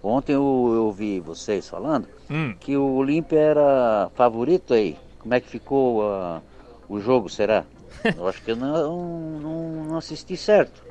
[0.03, 2.55] Ontem eu, eu ouvi vocês falando Hum.
[2.61, 4.97] que o Olímpia era favorito aí.
[5.19, 6.41] Como é que ficou ah,
[6.89, 7.65] o jogo, será?
[8.17, 10.83] Eu acho que eu não, não, não assisti certo.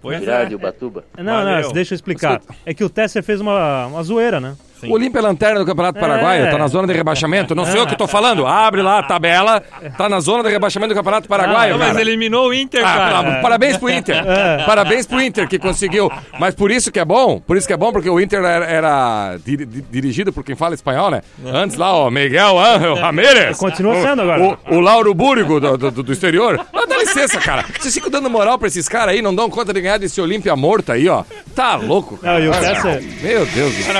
[0.00, 0.52] Pois Girardi é.
[0.52, 1.04] e Ubatuba.
[1.16, 1.62] Não, Valeu.
[1.62, 2.40] não, deixa eu explicar.
[2.64, 4.56] É que o Tesser fez uma, uma zoeira, né?
[4.80, 4.88] Sim.
[4.90, 6.50] O Olímpia é lanterna do Campeonato Paraguaio, É.
[6.50, 7.54] tá na zona de rebaixamento.
[7.54, 8.46] Não sei eu que tô falando.
[8.46, 9.62] Abre lá a tabela,
[9.96, 13.40] tá na zona de rebaixamento do Campeonato Paraguaio, Não, mas eliminou o Inter, Ah, cara.
[13.40, 14.22] Parabéns pro Inter.
[14.66, 16.10] Parabéns pro Inter que conseguiu.
[16.38, 18.64] Mas por isso que é bom, por isso que é bom, porque o Inter era,
[18.66, 21.22] era di- di- dirigido por quem fala espanhol, né?
[21.46, 23.56] Antes lá, ó, Miguel Ángel Ramírez.
[23.58, 24.58] Continua sendo agora.
[24.68, 26.60] O, o Lauro Búrigo do, do, do exterior.
[26.74, 27.64] Ah, dá licença, cara.
[27.78, 30.54] Vocês ficam dando moral pra esses caras aí, não dão conta de ganhar desse Olímpia
[30.54, 31.24] morto aí, ó.
[31.54, 32.38] Tá louco, cara.
[32.38, 33.94] Não, e o Ah, Meu Deus do céu.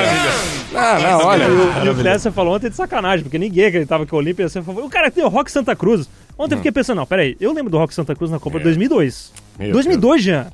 [0.77, 1.45] Ah, não, olha.
[1.85, 4.63] e o Tesser falou ontem de sacanagem, porque ninguém acreditava que o Olímpia ia ser
[4.63, 4.87] favorito.
[4.87, 6.09] O cara tem o Rock Santa Cruz.
[6.39, 8.65] Ontem eu fiquei pensando, não, peraí, eu lembro do Rock Santa Cruz na Copa de
[8.65, 9.33] 2002.
[9.59, 10.47] Meu 2002, Jean.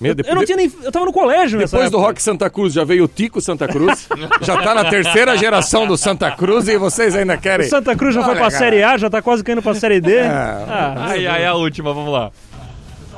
[0.00, 0.70] Meu, Eu não tinha nem.
[0.82, 2.08] Eu tava no colégio nessa Depois do época.
[2.08, 4.08] Rock Santa Cruz já veio o Tico Santa Cruz.
[4.42, 7.68] já tá na terceira geração do Santa Cruz e vocês ainda O querem.
[7.68, 8.64] Santa Cruz já foi Olha, pra cara.
[8.64, 10.16] Série A, já tá quase caindo pra Série D.
[10.16, 10.26] É.
[10.26, 12.32] Ah, Ai, ai, a última, vamos lá.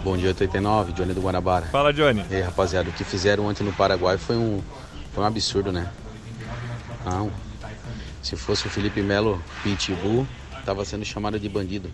[0.05, 1.67] Bom dia, 89, Johnny do Guanabara.
[1.73, 2.23] Fala, Johnny.
[2.31, 4.61] E aí, rapaziada, o que fizeram ontem no Paraguai foi um,
[5.15, 5.87] foi um absurdo, né?
[7.07, 7.31] Não.
[8.21, 10.27] Se fosse o Felipe Melo Pitbull,
[10.64, 11.88] tava sendo chamado de bandido.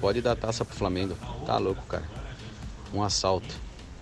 [0.00, 1.14] Pode dar taça pro Flamengo.
[1.46, 2.04] Tá louco, cara.
[2.94, 3.54] Um assalto.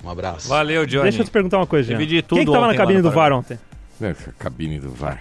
[0.05, 0.49] Um abraço.
[0.49, 1.03] Valeu, Johnny.
[1.05, 1.99] Deixa eu te perguntar uma coisa, Jean.
[2.07, 3.59] De Quem que tava na cabine do VAR ontem?
[4.01, 5.21] É, cabine do VAR.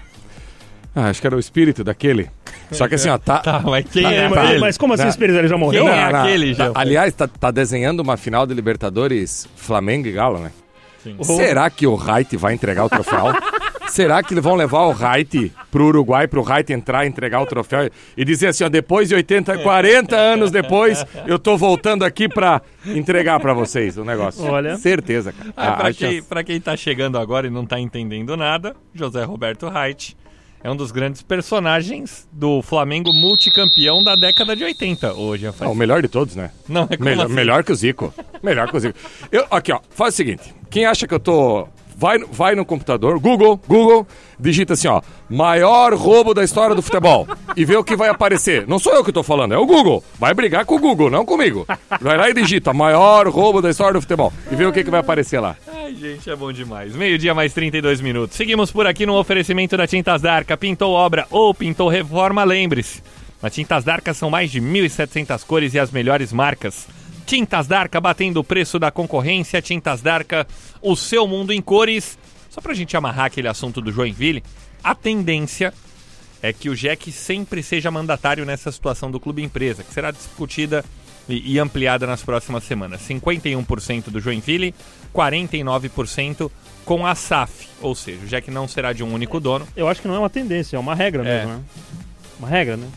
[0.96, 2.30] Ah, acho que era o espírito daquele.
[2.72, 3.40] Só que assim, ó, tá.
[3.40, 4.60] Tá, mas quem é mas, aquele?
[4.60, 5.40] mas como assim o Espírito?
[5.40, 5.86] Ele já morreu?
[5.86, 6.72] Quem é aquele, tá- Jean?
[6.76, 10.52] Aliás, tá, tá desenhando uma final de Libertadores Flamengo e Galo, né?
[11.04, 11.18] Sim.
[11.24, 13.26] Será que o Wright vai entregar o troféu?
[13.88, 18.26] Será que vão levar o Reit pro Uruguai, pro Reit entrar, entregar o troféu e
[18.26, 23.40] dizer assim, ó, depois de 80, 40 anos depois, eu tô voltando aqui pra entregar
[23.40, 24.44] pra vocês o negócio.
[24.44, 24.78] Olha.
[24.78, 25.54] Certeza, cara.
[25.56, 28.36] Ah, A- pra, a quem, chance- pra quem tá chegando agora e não tá entendendo
[28.38, 30.16] nada, José Roberto Reit
[30.64, 35.72] é um dos grandes personagens do Flamengo multicampeão da década de 80 hoje, Não, Rafael.
[35.72, 36.52] o melhor de todos, né?
[36.68, 37.34] Não, é melhor, assim?
[37.36, 38.14] melhor que o Zico.
[38.44, 38.98] Melhor que o Zico.
[39.32, 40.54] Eu, aqui, ó, faz o seguinte.
[40.70, 41.68] Quem acha que eu tô...
[42.00, 44.08] Vai, vai no computador, Google, Google,
[44.40, 47.28] digita assim, ó, maior roubo da história do futebol.
[47.56, 48.68] E vê o que vai aparecer.
[48.68, 50.04] Não sou eu que tô falando, é o Google.
[50.20, 51.66] Vai brigar com o Google, não comigo.
[52.00, 54.32] Vai lá e digita, maior roubo da história do futebol.
[54.52, 55.56] E vê o que, que vai aparecer lá.
[55.68, 56.96] Ai, gente, é bom demais.
[56.96, 58.38] Meio-dia mais 32 minutos.
[58.38, 60.56] Seguimos por aqui no oferecimento da Tintas Darca.
[60.56, 63.02] Pintou obra ou pintou reforma, lembre-se.
[63.42, 66.88] Na Tintas Darca são mais de 1.700 cores e as melhores marcas.
[67.28, 69.62] Tintas Darca batendo o preço da concorrência.
[69.62, 70.48] Tintas Darca,
[70.82, 72.18] o seu mundo em cores.
[72.50, 74.42] Só pra gente amarrar aquele assunto do Joinville,
[74.82, 75.74] a tendência
[76.42, 80.86] é que o Jack sempre seja mandatário nessa situação do clube empresa, que será discutida
[81.28, 83.02] e, e ampliada nas próximas semanas.
[83.02, 84.74] 51% do Joinville,
[85.14, 86.50] 49%
[86.86, 89.68] com a SAF, ou seja, o Jack não será de um único dono.
[89.76, 91.40] Eu acho que não é uma tendência, é uma regra É.
[91.40, 91.64] mesmo, né?
[92.40, 92.88] Uma regra, né?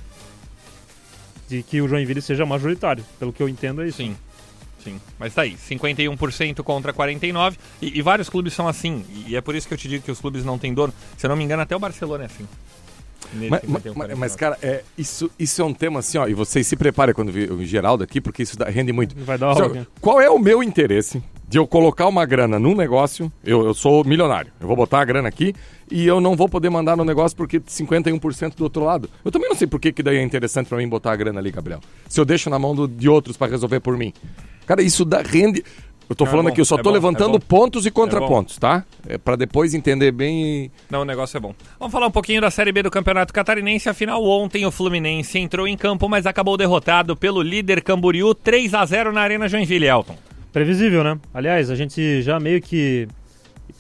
[1.51, 3.05] De que o Joinville seja majoritário.
[3.19, 3.99] Pelo que eu entendo é isso.
[3.99, 4.17] Sim.
[4.83, 9.41] Sim, mas tá aí, 51% contra 49%, e, e vários clubes são assim, e é
[9.43, 10.91] por isso que eu te digo que os clubes não têm dono.
[11.19, 12.49] Se eu não me engano, até o Barcelona é assim.
[13.35, 14.15] Mas, 51, mas- 49.
[14.15, 17.31] mas, cara, é, isso, isso é um tema assim, ó, e vocês se preparem quando
[17.31, 19.15] vir o Geraldo aqui, porque isso dá- rende muito.
[19.23, 19.87] Vai dar aula Só- aqui.
[20.01, 23.31] Qual é o meu interesse de eu colocar uma grana num negócio?
[23.45, 25.53] Eu, eu sou milionário, eu vou botar a grana aqui
[25.91, 29.11] e eu não vou poder mandar no negócio porque 51% do outro lado.
[29.25, 31.41] Eu também não sei por que, que daí é interessante pra mim botar a grana
[31.41, 31.81] ali, Gabriel.
[32.09, 34.13] Se eu deixo na mão do- de outros pra resolver por mim.
[34.65, 35.65] Cara, isso dá rende.
[36.09, 37.85] Eu tô Não, é falando bom, aqui, eu só é tô bom, levantando é pontos
[37.85, 38.85] e É contrapontos, tá?
[39.09, 40.71] É para depois entender bem e...
[40.89, 41.53] Não, o negócio é bom.
[41.81, 43.89] Vamos falar um pouquinho da Série B do Campeonato Catarinense.
[43.89, 48.85] Afinal, ontem o Fluminense entrou em campo, mas acabou derrotado pelo líder Camboriú 3 a
[48.87, 50.17] 0 na Arena Joinville, Elton.
[50.53, 51.19] Previsível, né?
[51.33, 53.07] Aliás, a gente já meio que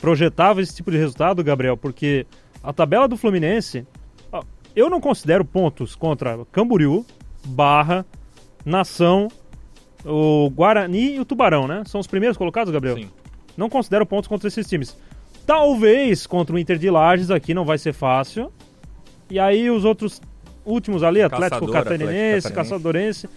[0.00, 2.26] projetava esse tipo de resultado, Gabriel, porque
[2.62, 3.86] a tabela do Fluminense,
[4.74, 7.04] eu não considero pontos contra Camboriú,
[7.44, 8.06] Barra,
[8.64, 9.28] Nação,
[10.04, 11.82] o Guarani e o Tubarão, né?
[11.86, 12.96] São os primeiros colocados, Gabriel?
[12.96, 13.10] Sim.
[13.56, 14.96] Não considero pontos contra esses times.
[15.44, 18.52] Talvez contra o Inter de Lages aqui não vai ser fácil.
[19.28, 20.20] E aí os outros
[20.64, 22.12] últimos ali, Atlético Caçador, Catarinense,
[22.46, 22.52] Atlético Catarinense.
[22.52, 23.28] Caçadorense,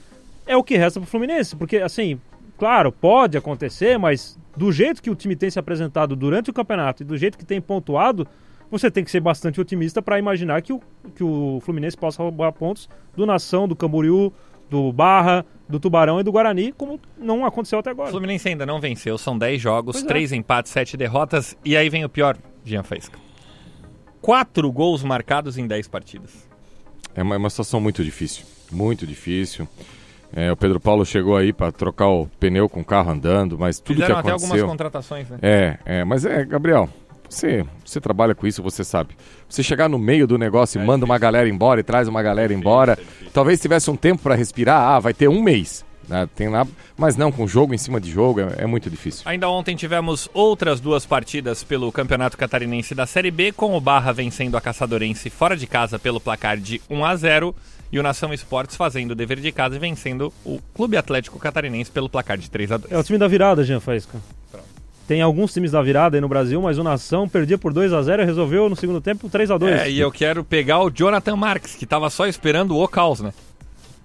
[0.45, 2.19] é o que resta pro Fluminense, porque assim,
[2.57, 7.03] claro, pode acontecer, mas do jeito que o time tem se apresentado durante o campeonato
[7.03, 8.27] e do jeito que tem pontuado,
[8.69, 10.81] você tem que ser bastante otimista para imaginar que o,
[11.15, 14.33] que o Fluminense possa roubar pontos do Nação, do Camboriú,
[14.69, 18.09] do Barra, do Tubarão e do Guarani, como não aconteceu até O agora.
[18.09, 20.07] Fluminense ainda não venceu, são 10 jogos, Pois é.
[20.07, 21.55] 3 empates, 7 derrotas.
[21.63, 22.35] E aí vem o pior,
[22.65, 23.19] Jean Faísca.
[24.21, 26.49] 4 gols marcados em 10 partidas.
[27.13, 28.45] É uma, é uma situação muito difícil.
[28.71, 29.67] Muito difícil.
[30.35, 33.79] É, o Pedro Paulo chegou aí para trocar o pneu com o carro andando, mas
[33.79, 34.55] tudo Fizeram que até aconteceu...
[34.55, 35.37] algumas contratações, né?
[35.41, 36.89] É, é, mas é, Gabriel,
[37.29, 39.15] você, você trabalha com isso, você sabe.
[39.47, 42.53] Você chegar no meio do negócio e manda uma galera embora e traz uma galera
[42.53, 42.97] embora,
[43.31, 45.85] talvez tivesse um tempo para respirar, ah, vai ter um mês.
[46.07, 46.67] né, tem lá,
[46.97, 49.21] mas não, com jogo em cima de jogo é, é muito difícil.
[49.25, 54.11] Ainda ontem tivemos outras duas partidas pelo Campeonato Catarinense da Série B, com o Barra
[54.11, 57.55] vencendo a Caçadorense fora de casa pelo placar de 1 a 0
[57.93, 61.91] e o Nação Esportes fazendo o dever de casa e vencendo o Clube Atlético Catarinense
[61.91, 64.17] pelo placar de 3 a 2 É o time da virada, Jean Faísca.
[65.07, 68.01] Tem alguns times da virada aí no Brasil, mas o Nação perdia por 2 a
[68.01, 70.89] 0 e resolveu no segundo tempo 3 a 2 É, e eu quero pegar o
[70.89, 73.31] Jonathan Marques, que tava só esperando o caos, né?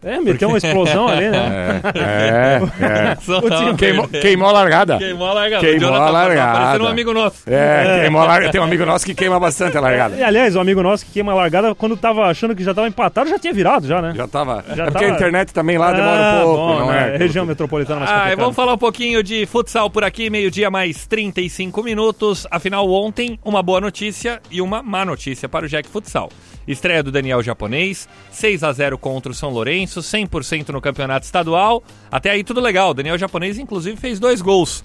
[0.03, 1.81] É, meteu uma explosão ali, né?
[1.95, 3.15] É, é.
[3.49, 4.97] Tava Queimou, queimou a largada.
[4.99, 5.67] Queimou a largada.
[5.67, 6.59] Queimou a tá largada.
[6.59, 7.37] parecendo um amigo nosso.
[7.51, 8.53] É, queimou a largada.
[8.53, 10.15] Tem um amigo nosso que queima bastante a largada.
[10.17, 12.87] E aliás, o amigo nosso que queima a largada, quando tava achando que já tava
[12.87, 14.13] empatado, já tinha virado já, né?
[14.15, 14.65] Já tava.
[14.75, 17.15] Já é porque tava- a internet também lá demora Ah, um pouco, bom, não né?
[17.15, 17.17] é?
[17.19, 21.07] Região metropolitana mais Ah, e vamos falar um pouquinho de futsal por aqui, meio-dia mais
[21.07, 22.47] 35 minutos.
[22.51, 26.31] Afinal, ontem, uma boa notícia e uma má notícia para o Jack Futsal.
[26.69, 31.83] Estreia do Daniel Japonês, 6 a 0 contra o São Lourenço, 100% no campeonato estadual.
[32.13, 32.91] Até aí tudo legal.
[32.91, 34.85] O Daniel Japonês, inclusive, fez dois gols.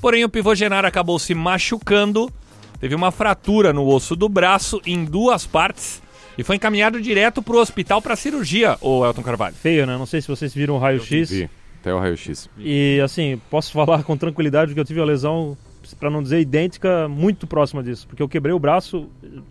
[0.00, 2.30] Porém, o pivô Genaro acabou se machucando,
[2.78, 6.00] teve uma fratura no osso do braço em duas partes
[6.38, 9.54] e foi encaminhado direto para o hospital para cirurgia, o Elton Carvalho.
[9.54, 9.96] Feio, né?
[9.96, 11.30] Não sei se vocês viram o raio-x.
[11.30, 12.50] Vi, até o raio-x.
[12.58, 15.56] E assim, posso falar com tranquilidade que eu tive a lesão,
[15.94, 18.06] para não dizer idêntica, muito próxima disso.
[18.06, 19.08] Porque eu quebrei o braço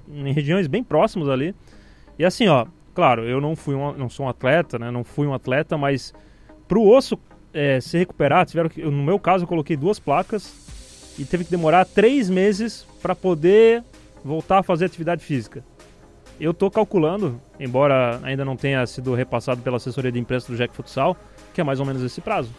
[0.07, 1.55] em regiões bem próximas ali.
[2.17, 4.91] E assim, ó, claro, eu não fui um, não sou um atleta, né?
[4.91, 6.13] Não fui um atleta, mas
[6.67, 7.17] pro osso
[7.53, 11.51] é, se recuperar, tiveram que, no meu caso, eu coloquei duas placas e teve que
[11.51, 13.83] demorar três meses para poder
[14.23, 15.63] voltar a fazer atividade física.
[16.39, 20.75] Eu tô calculando, embora ainda não tenha sido repassado pela assessoria de imprensa do Jack
[20.75, 21.15] Futsal,
[21.53, 22.51] que é mais ou menos esse prazo.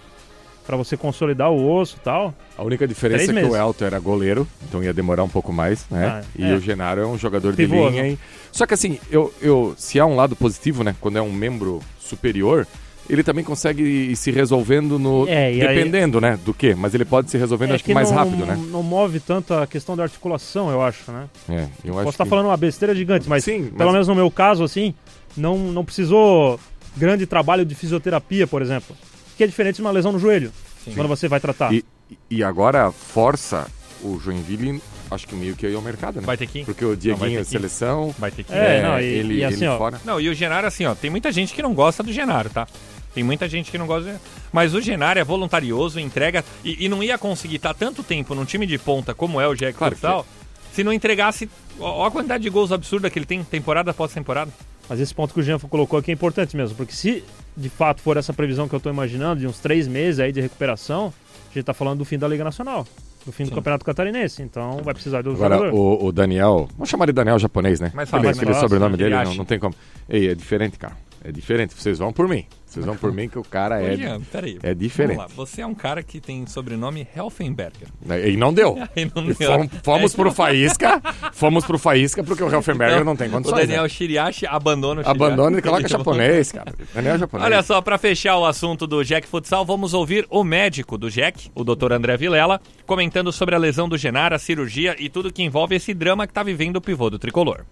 [0.67, 2.35] Pra você consolidar o osso e tal.
[2.59, 3.53] A única diferença Três é que meses.
[3.53, 6.07] o Elton era goleiro, então ia demorar um pouco mais, né?
[6.07, 6.55] Ah, e é.
[6.55, 8.03] o Genaro é um jogador Pivô, de linha.
[8.03, 8.09] né?
[8.11, 8.19] E...
[8.51, 10.97] Só que assim, eu, eu, se há um lado positivo, né?
[11.01, 12.67] Quando é um membro superior,
[13.09, 15.29] ele também consegue ir se resolvendo no.
[15.29, 16.37] É, e aí- dependendo, né?
[16.45, 18.59] Do que, mas ele pode se resolvendo, É acho que mais não, rápido, né?
[18.73, 21.27] Não move tanto a questão da articulação, eu acho, né?
[21.49, 22.31] É, eu Posso acho estar que...
[22.31, 24.93] falando uma besteira gigante, mas Sim, pelo mas- menos no meu caso, assim,
[25.37, 26.59] não, não precisou
[26.97, 28.97] grande trabalho de fisioterapia, por exemplo.
[29.37, 30.53] Que é diferente de uma lesão no joelho,
[30.95, 31.73] quando você vai tratar.
[31.73, 31.85] E,
[32.31, 33.67] e agora força
[34.03, 36.27] o Joinville, acho que meio que ir ao mercado, né?
[36.27, 36.65] Vai ter que ir.
[36.65, 37.51] Porque o Não, vai Dieguinho, que ir.
[37.51, 38.15] seleção.
[38.19, 38.57] Vai ter que ir.
[38.57, 40.01] É, não, e- ele, e assim, ele ó, fora.
[40.05, 42.67] Não, e o Genaro, assim, ó, tem muita gente que não gosta do Genaro, tá?
[43.15, 44.25] Tem muita gente que não gosta do Genaro.
[44.53, 46.45] Mas o Genaro é voluntarioso, entrega.
[46.65, 49.55] E, e não ia conseguir estar tanto tempo num time de ponta como é o
[49.55, 50.27] Jack Claro Futsal
[50.73, 51.49] se não entregasse.
[51.81, 54.53] Ó, ó a quantidade de gols absurda que ele tem, temporada após temporada.
[54.89, 57.25] Mas esse ponto que o Jean colocou aqui é importante mesmo, porque se
[57.57, 60.41] de fato for essa previsão que eu estou imaginando, de uns três meses aí de
[60.41, 62.87] recuperação, a gente está falando do fim da Liga Nacional,
[63.25, 64.43] do fim do Campeonato Catarinense.
[64.43, 65.75] Então vai precisar do Agora, jogador.
[65.75, 66.69] o, o Daniel.
[66.75, 67.91] Vamos chamar de Daniel japonês, né?
[67.95, 69.75] Mais Aquele, fácil, aquele mais sobrenome fácil, dele, não, não tem como.
[70.09, 70.95] Ei, é diferente, cara.
[71.29, 71.75] É diferente.
[71.75, 72.47] Vocês vão por mim.
[72.65, 73.97] Vocês vão por mim que o cara Ô, é.
[73.97, 74.59] Jean, peraí.
[74.63, 75.17] é diferente.
[75.17, 75.37] Vamos lá.
[75.37, 77.89] Você é um cara que tem sobrenome Helfenberger.
[78.25, 78.79] E não deu.
[78.95, 79.49] Aí não E deu.
[79.51, 81.03] fomos, fomos É, pro Faísca.
[81.33, 83.63] Fomos pro Faísca porque o Helfenberger não tem O condições.
[83.63, 83.89] Daniel né?
[83.89, 85.25] Shiriashi abandona o Shiriashi.
[85.25, 86.73] Abandona e coloca japonês, cara.
[86.95, 87.47] Daniel é japonês.
[87.47, 91.51] Olha só, pra fechar o assunto do Jack Futsal, vamos ouvir o médico do Jack,
[91.57, 91.93] o Dr.
[91.93, 95.93] André Vilela, comentando sobre a lesão do Genaro, a cirurgia e tudo que envolve esse
[95.93, 97.65] drama que tá vivendo o pivô do tricolor.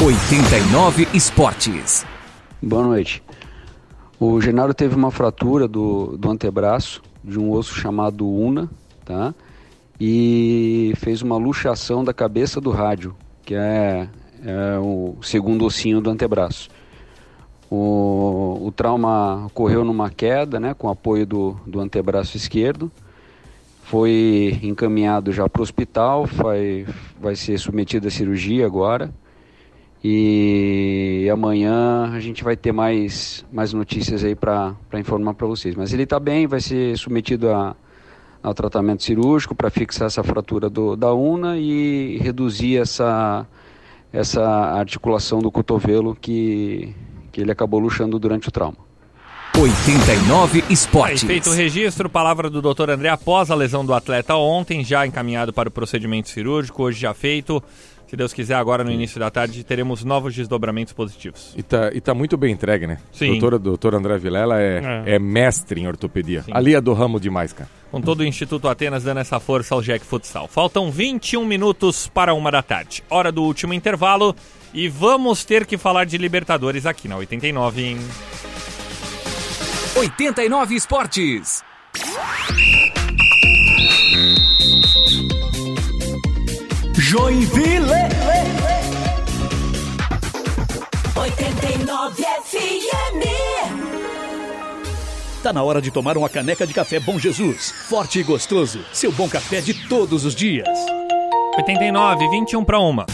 [0.00, 2.04] 89 Esportes.
[2.60, 3.22] Boa noite.
[4.18, 8.68] O Genaro teve uma fratura do, do antebraço, de um osso chamado una,
[9.04, 9.32] tá?
[10.00, 14.08] E fez uma luxação da cabeça do rádio, que é,
[14.44, 16.68] é o segundo ossinho do antebraço.
[17.70, 22.90] O, o trauma ocorreu numa queda, né, com apoio do, do antebraço esquerdo.
[23.84, 26.84] Foi encaminhado já para o hospital, vai,
[27.20, 29.12] vai ser submetido à cirurgia agora.
[30.02, 35.74] E amanhã a gente vai ter mais, mais notícias aí para informar para vocês.
[35.74, 37.74] Mas ele está bem, vai ser submetido a,
[38.42, 43.46] ao tratamento cirúrgico para fixar essa fratura do, da una e reduzir essa,
[44.12, 46.94] essa articulação do cotovelo que,
[47.32, 48.87] que ele acabou luxando durante o trauma.
[49.60, 51.24] 89 Aí, Esportes.
[51.24, 52.90] feito o registro, palavra do Dr.
[52.90, 57.12] André após a lesão do atleta ontem, já encaminhado para o procedimento cirúrgico, hoje já
[57.12, 57.60] feito.
[58.06, 61.52] Se Deus quiser, agora no início da tarde teremos novos desdobramentos positivos.
[61.56, 62.98] E tá, e tá muito bem entregue, né?
[63.12, 63.32] Sim.
[63.32, 65.14] Doutor, doutor André Vilela é, É.
[65.16, 66.44] é mestre em ortopedia.
[66.52, 67.68] Ali é do ramo demais, cara.
[67.90, 70.46] Com todo o Instituto Atenas dando essa força ao Jack Futsal.
[70.46, 73.02] Faltam 21 minutos para uma da tarde.
[73.10, 74.36] Hora do último intervalo.
[74.72, 77.98] E vamos ter que falar de Libertadores aqui na 89, hein?
[79.98, 81.64] 89 Esportes.
[86.94, 87.90] Joinville.
[91.16, 93.26] 89 FM.
[95.42, 97.72] Tá na hora de tomar uma caneca de café Bom Jesus.
[97.88, 98.84] Forte e gostoso.
[98.92, 100.68] Seu bom café de todos os dias.
[101.56, 103.04] 89, 21 para uma.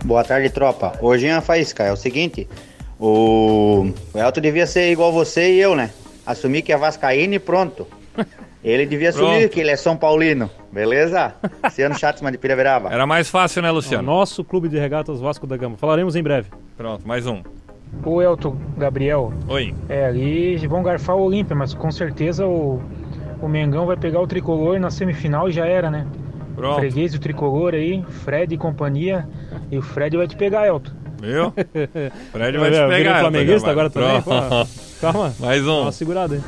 [0.05, 0.97] Boa tarde, tropa.
[1.01, 1.83] Hoje é a faísca.
[1.83, 2.47] É o seguinte:
[2.97, 5.91] o, o Elton devia ser igual você e eu, né?
[6.25, 7.85] Assumir que é Vascaíno e pronto.
[8.65, 9.49] Ele devia assumir Pronto.
[9.51, 11.33] que ele é São Paulino, beleza?
[11.63, 12.91] Luciano Schatzman de Piraveraba.
[12.91, 14.01] Era mais fácil, né, O Luciano?
[14.03, 15.77] nosso clube de regatas Vasco da Gama.
[15.77, 16.49] Falaremos em breve.
[16.75, 17.43] Pronto, mais um.
[18.03, 19.31] O Elton, Gabriel.
[19.47, 19.73] Oi.
[19.87, 22.81] É, ali vão garfar o Olímpia, mas com certeza o,
[23.39, 26.07] o Mengão vai pegar o tricolor na semifinal e já era, né?
[26.55, 26.79] Pronto.
[26.79, 29.27] Freguês do tricolor aí, Fred e companhia.
[29.71, 30.91] E o Fred vai te pegar, Elton.
[31.21, 31.53] Viu?
[32.33, 33.19] Fred vai Vai te pegar.
[33.19, 34.21] flamenguista Elton, agora também?
[34.23, 34.31] Pô,
[34.99, 35.33] Calma.
[35.39, 35.81] Mais Dá um.
[35.83, 36.41] uma segurada aí.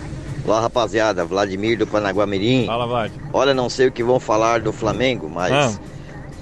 [0.48, 1.26] Olá, rapaziada.
[1.26, 2.66] Vladimir do Panaguamirim.
[2.66, 3.12] Fala, Vlad.
[3.34, 5.80] Olha, não sei o que vão falar do Flamengo, mas Ah.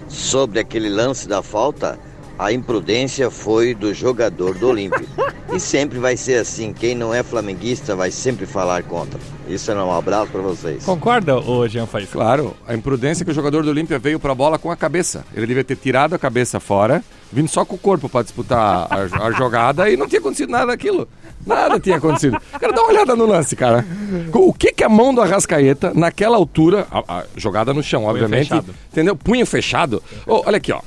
[0.07, 1.97] sobre aquele lance da falta,
[2.38, 5.05] a imprudência foi do jogador do Olímpio.
[5.53, 6.73] E sempre vai ser assim.
[6.73, 9.17] Quem não é flamenguista vai sempre falar contra.
[9.47, 10.84] Isso é um abraço pra vocês.
[10.84, 12.11] Concorda, ô Jean Faísca?
[12.13, 15.23] Claro, a imprudência que o jogador do Olímpia veio pra bola com a cabeça.
[15.34, 17.01] Ele devia ter tirado a cabeça fora,
[17.32, 20.67] vindo só com o corpo pra disputar a, a jogada e não tinha acontecido nada
[20.67, 21.07] daquilo.
[21.45, 22.39] Nada tinha acontecido.
[22.59, 23.86] Cara, dá uma olhada no lance, cara.
[24.34, 28.49] O que que a mão do Arrascaeta, naquela altura, a, a jogada no chão, obviamente,
[28.49, 28.73] fechado.
[28.91, 29.15] entendeu?
[29.15, 30.01] Punho fechado.
[30.26, 30.82] Ô, olha aqui, ó.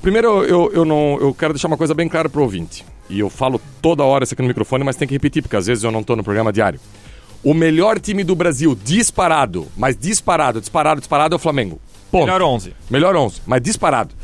[0.00, 2.84] Primeiro, eu, eu, não, eu quero deixar uma coisa bem clara pro ouvinte.
[3.10, 5.66] E eu falo toda hora isso aqui no microfone, mas tem que repetir, porque às
[5.66, 6.80] vezes eu não tô no programa diário.
[7.42, 11.80] O melhor time do Brasil, disparado, mas disparado, disparado, disparado é o Flamengo.
[12.10, 12.24] Ponto.
[12.24, 12.74] Melhor 11.
[12.88, 14.14] Melhor 11, mas disparado.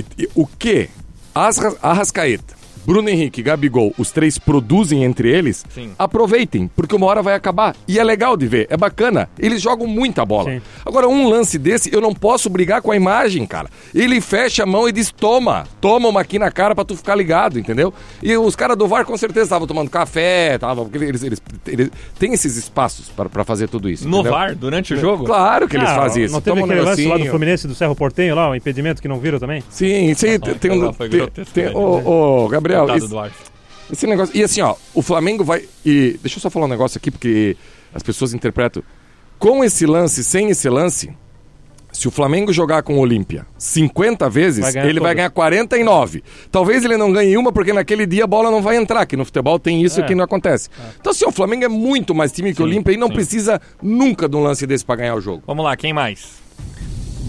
[0.00, 0.88] E, e o que
[1.34, 2.54] Arrascaeta,
[2.84, 5.90] Bruno Henrique Gabigol, os três produzem entre eles, Sim.
[5.98, 7.74] aproveitem, porque uma hora vai acabar.
[7.86, 9.28] E é legal de ver, é bacana.
[9.38, 10.50] Eles jogam muita bola.
[10.52, 10.62] Sim.
[10.84, 13.68] Agora, um lance desse, eu não posso brigar com a imagem, cara.
[13.94, 17.14] Ele fecha a mão e diz: toma, toma uma aqui na cara pra tu ficar
[17.14, 17.92] ligado, entendeu?
[18.22, 21.90] E os caras do VAR com certeza estavam tomando café, tava, porque eles, eles, eles
[22.18, 24.08] têm esses espaços pra- pra fazer tudo isso.
[24.08, 24.32] No entendeu?
[24.32, 25.24] VAR, durante o jogo?
[25.24, 26.34] Claro que eles Ah, fazem isso.
[26.34, 27.26] Não teve Toma um aquele lance lá do.
[27.26, 29.62] Fluminense do Cerro Portenho lá, o impedimento que não viram também?
[29.70, 30.92] Sim, sim, tem, tem um.
[30.92, 32.00] Tem, tem, ô,
[32.44, 34.36] ô, Gabriel, Coitado esse, esse negócio.
[34.36, 35.64] E assim, ó, o Flamengo vai.
[35.84, 37.56] E deixa eu só falar um negócio aqui, porque
[37.94, 38.82] as pessoas interpretam.
[39.38, 41.10] Com esse lance, sem esse lance,
[41.92, 45.16] se o Flamengo jogar com o Olímpia 50 vezes, Vai ganhar ele vai todas.
[45.16, 46.22] ganhar 49.
[46.52, 49.24] Talvez ele não ganhe uma, porque naquele dia a bola não vai entrar, que no
[49.24, 50.04] futebol tem isso É.
[50.06, 50.68] que não acontece.
[51.00, 53.14] Então, assim, o Flamengo é muito mais time que o Olímpia e não sim.
[53.14, 55.42] precisa nunca de um lance desse pra ganhar o jogo.
[55.46, 56.38] Vamos lá, quem mais?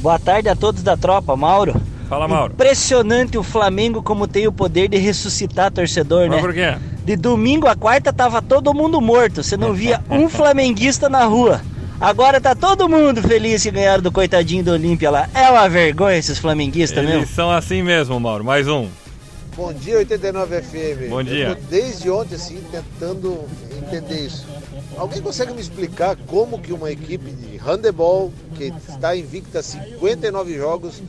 [0.01, 1.79] Boa tarde a todos da tropa, Mauro.
[2.11, 2.51] Fala, Mauro.
[2.51, 6.41] Impressionante o Flamengo como tem o poder de ressuscitar torcedor, Mas né?
[6.41, 6.75] por quê?
[7.05, 11.61] De domingo a quarta tava todo mundo morto, você não via um flamenguista na rua.
[12.01, 15.29] Agora tá todo mundo feliz que ganharam do coitadinho do Olímpia lá.
[15.33, 17.27] É uma vergonha esses flamenguistas Eles mesmo.
[17.27, 18.43] são assim mesmo, Mauro.
[18.43, 18.89] Mais um.
[19.55, 21.09] Bom dia, 89 FM.
[21.09, 21.47] Bom dia.
[21.47, 23.39] Eu tô desde ontem, assim, tentando
[23.71, 24.45] entender isso.
[24.97, 30.57] Alguém consegue me explicar como que uma equipe de handebol, que está invicta há 59
[30.57, 31.01] jogos,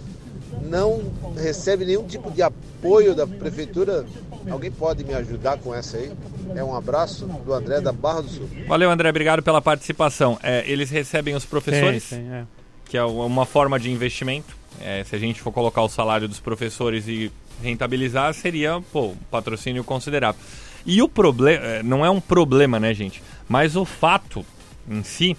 [0.62, 4.04] não recebe nenhum tipo de apoio da prefeitura?
[4.50, 6.10] Alguém pode me ajudar com essa aí?
[6.54, 8.48] É um abraço do André da Barra do Sul.
[8.66, 9.08] Valeu, André.
[9.08, 10.38] Obrigado pela participação.
[10.42, 12.44] É, eles recebem os professores, Tem, tem, é.
[12.86, 14.56] que é uma forma de investimento.
[14.80, 17.30] É, se a gente for colocar o salário dos professores e
[17.62, 20.40] rentabilizar, seria pô, um patrocínio considerável.
[20.84, 23.22] E o problema, é, não é um problema, né, gente?
[23.48, 24.44] Mas o fato
[24.88, 25.36] em si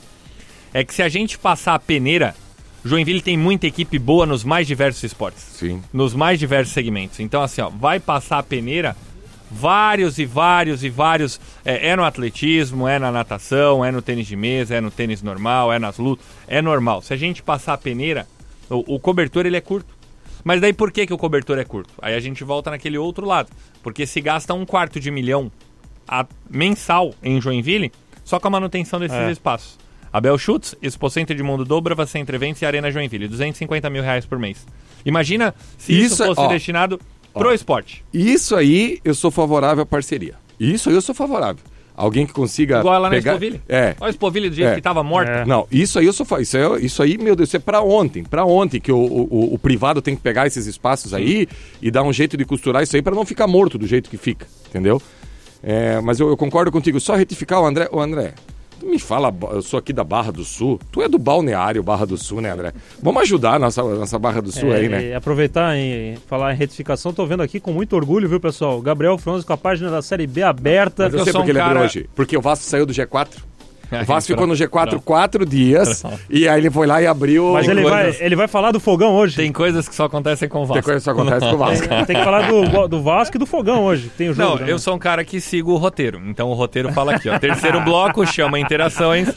[0.74, 2.36] é que se a gente passar a peneira,
[2.86, 5.42] Joinville tem muita equipe boa nos mais diversos esportes.
[5.44, 5.82] Sim.
[5.94, 7.20] Nos mais diversos segmentos.
[7.20, 8.96] Então, assim, ó, vai passar a peneira
[9.50, 11.40] vários e vários e vários.
[11.64, 15.22] É, é no atletismo, é na natação, é no tênis de mesa, é no tênis
[15.22, 16.26] normal, é nas lutas.
[16.48, 17.02] É normal.
[17.02, 18.28] Se a gente passar a peneira,
[18.70, 19.94] o, o cobertor ele é curto.
[20.44, 21.94] Mas daí por que, que o cobertor é curto?
[22.02, 23.50] Aí a gente volta naquele outro lado.
[23.82, 25.50] Porque se gasta um quarto de milhão
[26.06, 27.94] a- mensal em Joinville,
[28.26, 29.32] só com a manutenção desses É.
[29.32, 29.78] espaços.
[30.14, 33.28] Abel Schutz, Expo Center de Mundo Dobrava, Centro Eventos e Arena Joinville.
[33.28, 34.66] 250 mil reais por mês.
[35.04, 37.00] Imagina se isso, Isso é- fosse ó, destinado
[37.34, 38.06] pro esporte.
[38.14, 40.36] Isso aí eu sou favorável à parceria.
[40.60, 41.64] Isso aí eu sou favorável.
[41.96, 42.80] Alguém que consiga.
[42.80, 43.34] Igual lá na pegar...
[43.34, 43.62] Espoville.
[43.68, 43.96] É.
[44.00, 44.76] Olha a Espoville do jeito É.
[44.76, 45.46] que tava morta.
[45.46, 48.24] Não, isso aí eu sou isso aí, isso aí, meu Deus, isso é pra ontem,
[48.24, 51.48] pra ontem que o, o, o privado tem que pegar esses espaços aí
[51.82, 54.18] e dar um jeito de costurar isso aí pra não ficar morto do jeito que
[54.18, 55.00] fica, entendeu?
[55.62, 58.34] É, mas eu, eu concordo contigo, só retificar o André, o André.
[58.84, 60.78] Tu me fala, eu sou aqui da Barra do Sul.
[60.92, 62.74] Tu é do balneário Barra do Sul, né, André?
[63.02, 65.04] Vamos ajudar a nossa, nossa Barra do Sul É, aí, né?
[65.06, 68.82] e aproveitar em falar em retificação, tô vendo aqui com muito orgulho, viu, pessoal?
[68.82, 71.04] Gabriel Franz com a página da Série B aberta.
[71.06, 72.10] Mas eu, sei porque ele abriu hoje.
[72.14, 73.30] Porque o Vasco saiu do G4.
[74.04, 75.00] O Vasco ficou no G4 Não.
[75.00, 77.54] quatro dias e aí ele foi lá e abriu.
[77.54, 79.36] Mas ele vai, ele vai falar do fogão hoje.
[79.36, 80.74] Tem coisas que só acontecem com o Vasco.
[80.76, 81.88] Tem coisas que só acontecem com o Vasco.
[81.88, 84.12] Tem, tem que falar do, do Vasco e do fogão hoje.
[84.18, 84.50] Tem o jogo.
[84.50, 84.78] Não, já, eu né?
[84.78, 86.22] sou um cara que sigo o roteiro.
[86.28, 87.40] Então o roteiro fala aqui, ó.
[87.40, 89.30] Terceiro bloco, chama interações.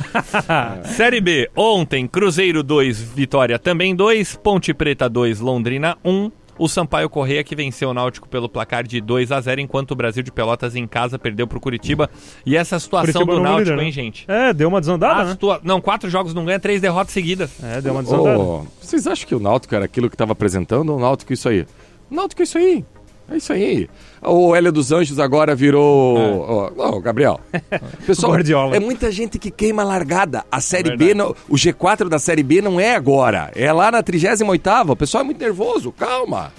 [0.85, 6.31] Série B, ontem, Cruzeiro 2, Vitória também 2, Ponte Preta 2, Londrina 1.
[6.59, 9.95] O Sampaio Correia que venceu o Náutico pelo placar de 2 a 0 enquanto o
[9.95, 12.09] Brasil de Pelotas em casa perdeu pro Curitiba.
[12.47, 13.85] E essa situação Curitiba do Náutico, líder, né?
[13.85, 14.25] hein, gente?
[14.27, 15.31] É, deu uma desandada, né?
[15.33, 17.51] situa- Não, quatro jogos não ganha, três derrotas seguidas.
[17.63, 18.39] É, deu uma desandada.
[18.39, 21.49] Ô, vocês acham que o Náutico era aquilo que estava apresentando ou o Náutico isso
[21.49, 21.67] aí?
[22.11, 22.85] O Náutico é isso aí.
[23.31, 23.89] É isso aí.
[24.22, 26.16] O Hélio dos Anjos agora virou.
[26.49, 27.41] Ó, Não, Gabriel.
[28.07, 28.77] Pessoal, Guardiola.
[28.77, 30.45] é muita gente que queima a largada.
[30.51, 33.51] A Série B, não, o G4 da Série B não é agora.
[33.55, 34.68] É lá na 38.
[34.93, 35.91] O pessoal é muito nervoso.
[35.93, 36.53] Calma.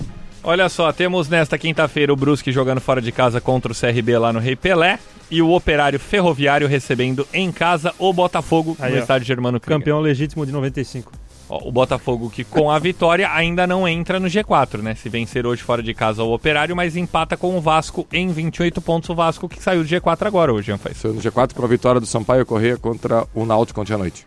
[0.44, 4.32] Olha só, temos nesta quinta-feira o Brusque jogando fora de casa contra o CRB lá
[4.32, 4.98] no Rei Pelé
[5.30, 9.02] e o Operário Ferroviário recebendo em casa o Botafogo Aí, no ó.
[9.02, 9.80] estádio Germano Krieger.
[9.80, 11.12] Campeão legítimo de 95.
[11.50, 14.96] O Botafogo que com a vitória ainda não entra no G4, né?
[14.96, 18.82] Se vencer hoje fora de casa o Operário, mas empata com o Vasco em 28
[18.82, 19.10] pontos.
[19.10, 20.98] O Vasco que saiu do G4 agora hoje, Jean Faz.
[20.98, 24.26] Saiu no G4 com a vitória do Sampaio Correia contra o Náutico ontem à noite.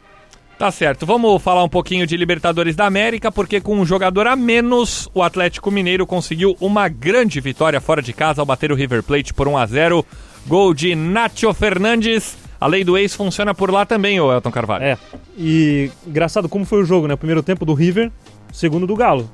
[0.59, 4.37] Tá certo, vamos falar um pouquinho de Libertadores da América, porque com um jogador a
[4.37, 9.03] menos, o Atlético Mineiro conseguiu uma grande vitória fora de casa ao bater o River
[9.03, 10.07] Plate por 1 a 0
[10.47, 12.37] Gol de Nacho Fernandes.
[12.61, 14.85] A lei do ex funciona por lá também, ô Elton Carvalho.
[14.85, 14.99] É.
[15.37, 17.15] E engraçado como foi o jogo, né?
[17.15, 18.13] O primeiro tempo do River,
[18.53, 19.31] segundo do Galo.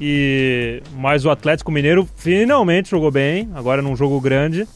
[0.00, 4.66] E mas o Atlético Mineiro finalmente jogou bem, agora num jogo grande.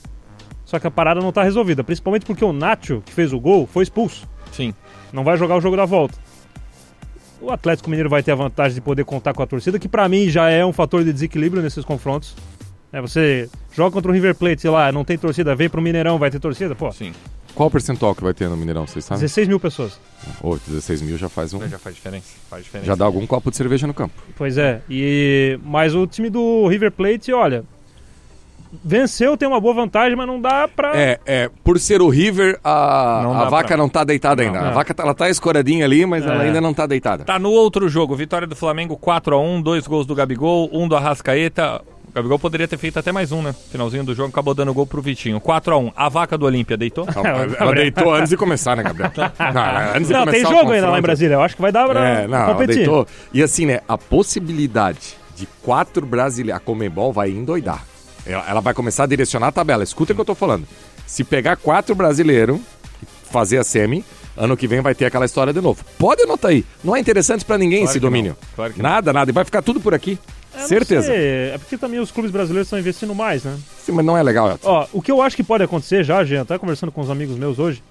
[0.66, 3.66] Só que a parada não tá resolvida, principalmente porque o Nacho, que fez o gol,
[3.66, 4.28] foi expulso.
[4.52, 4.74] Sim.
[5.12, 6.18] Não vai jogar o jogo da volta.
[7.40, 10.08] O Atlético Mineiro vai ter a vantagem de poder contar com a torcida, que pra
[10.08, 12.34] mim já é um fator de desequilíbrio nesses confrontos.
[12.92, 16.18] É, você joga contra o River Plate, sei lá, não tem torcida, vem pro Mineirão,
[16.18, 16.92] vai ter torcida, pô.
[16.92, 17.12] Sim.
[17.54, 19.20] Qual o percentual que vai ter no Mineirão, vocês sabem?
[19.20, 19.98] 16 mil pessoas.
[20.42, 21.66] Ô, 16 mil já faz um.
[21.68, 22.32] Já faz diferença.
[22.50, 22.86] Faz diferença.
[22.86, 24.14] Já dá algum copo de cerveja no campo.
[24.36, 24.80] Pois é.
[24.90, 27.64] E mas o time do River Plate, olha,
[28.84, 32.58] venceu, tem uma boa vantagem, mas não dá pra É, é, por ser o River,
[32.64, 34.60] a, Não a vaca pra- não tá deitada ainda.
[34.60, 34.68] Não.
[34.68, 36.46] A vaca tá, ela tá escoradinha ali, mas ela É.
[36.46, 37.24] ainda não tá deitada.
[37.24, 40.88] Tá no outro jogo, vitória do Flamengo 4 a 1 dois gols do Gabigol, um
[40.88, 41.80] do Arrascaeta.
[42.14, 43.52] Gabigol poderia ter feito até mais um, né?
[43.72, 45.40] Finalzinho do jogo, acabou dando gol pro Vitinho.
[45.40, 47.06] 4 a 1 A vaca do Olímpia deitou?
[47.12, 49.10] Ela, ela deitou antes de começar, né, Gabriel?
[49.16, 51.34] Não, antes de Não, tem começar o jogo ainda lá em Brasília.
[51.34, 52.76] Eu acho que vai dar pra É, não, competir.
[52.76, 53.06] deitou.
[53.32, 57.84] E assim, né, a possibilidade de quatro brasileiros, a Comembol vai endoidar.
[58.24, 59.82] Ela, ela vai começar a direcionar a tabela.
[59.82, 60.66] Escuta o que eu tô falando.
[61.06, 62.60] Se pegar quatro brasileiros,
[63.30, 64.04] fazer a semi,
[64.36, 65.84] ano que vem vai ter aquela história de novo.
[65.98, 66.64] Pode anotar aí.
[66.82, 68.10] Não é interessante pra ninguém Claro esse que não.
[68.10, 68.36] domínio.
[68.54, 68.88] Claro que não.
[68.88, 69.30] nada, nada.
[69.30, 70.16] E vai ficar tudo por aqui.
[70.56, 71.06] É, Certeza.
[71.08, 73.58] sei, É porque também os clubes brasileiros estão investindo mais, né?
[73.84, 74.68] Sim, mas não é legal, Elton.
[74.68, 77.36] Ó, o que eu acho que pode acontecer já, Jean, até conversando com os amigos
[77.36, 77.82] meus hoje,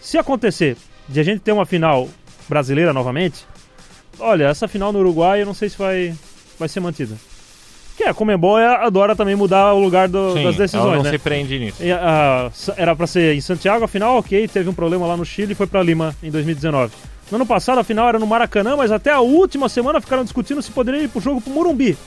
[0.00, 0.76] se acontecer
[1.08, 2.08] de a gente ter uma final
[2.48, 3.46] brasileira novamente,
[4.18, 6.14] olha, essa final no Uruguai eu não sei se vai,
[6.58, 7.16] vai ser mantida.
[7.98, 10.96] Que é, a Comembol é- adora também mudar o lugar do- Sim, das decisões, ela
[10.98, 11.10] não né?
[11.10, 11.82] se prende nisso.
[11.82, 15.24] E, ah, era pra ser em Santiago, a final, ok, teve um problema lá no
[15.24, 16.92] Chile e foi pra Lima em 2019.
[17.30, 20.62] No ano passado a final era no Maracanã, mas até a última semana ficaram discutindo
[20.62, 21.98] se poderia ir pro jogo pro Morumbi.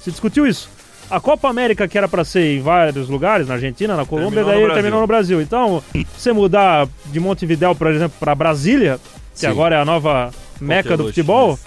[0.00, 0.68] Se discutiu isso.
[1.08, 4.46] A Copa América, que era pra ser em vários lugares, na Argentina, na Colômbia, Terminou
[4.46, 4.74] no daí Brasil.
[4.82, 5.40] terminou no Brasil.
[5.40, 5.82] Então,
[6.18, 8.98] você mudar de Montevidéu, por exemplo, pra Brasília,
[9.34, 9.46] que Sim.
[9.46, 11.58] agora é a nova meca do luxo, futebol,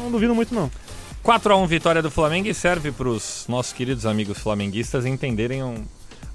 [0.00, 0.68] não duvido muito não.
[1.22, 5.84] 4 a 1 vitória do Flamengo e serve pros nossos queridos amigos flamenguistas entenderem um.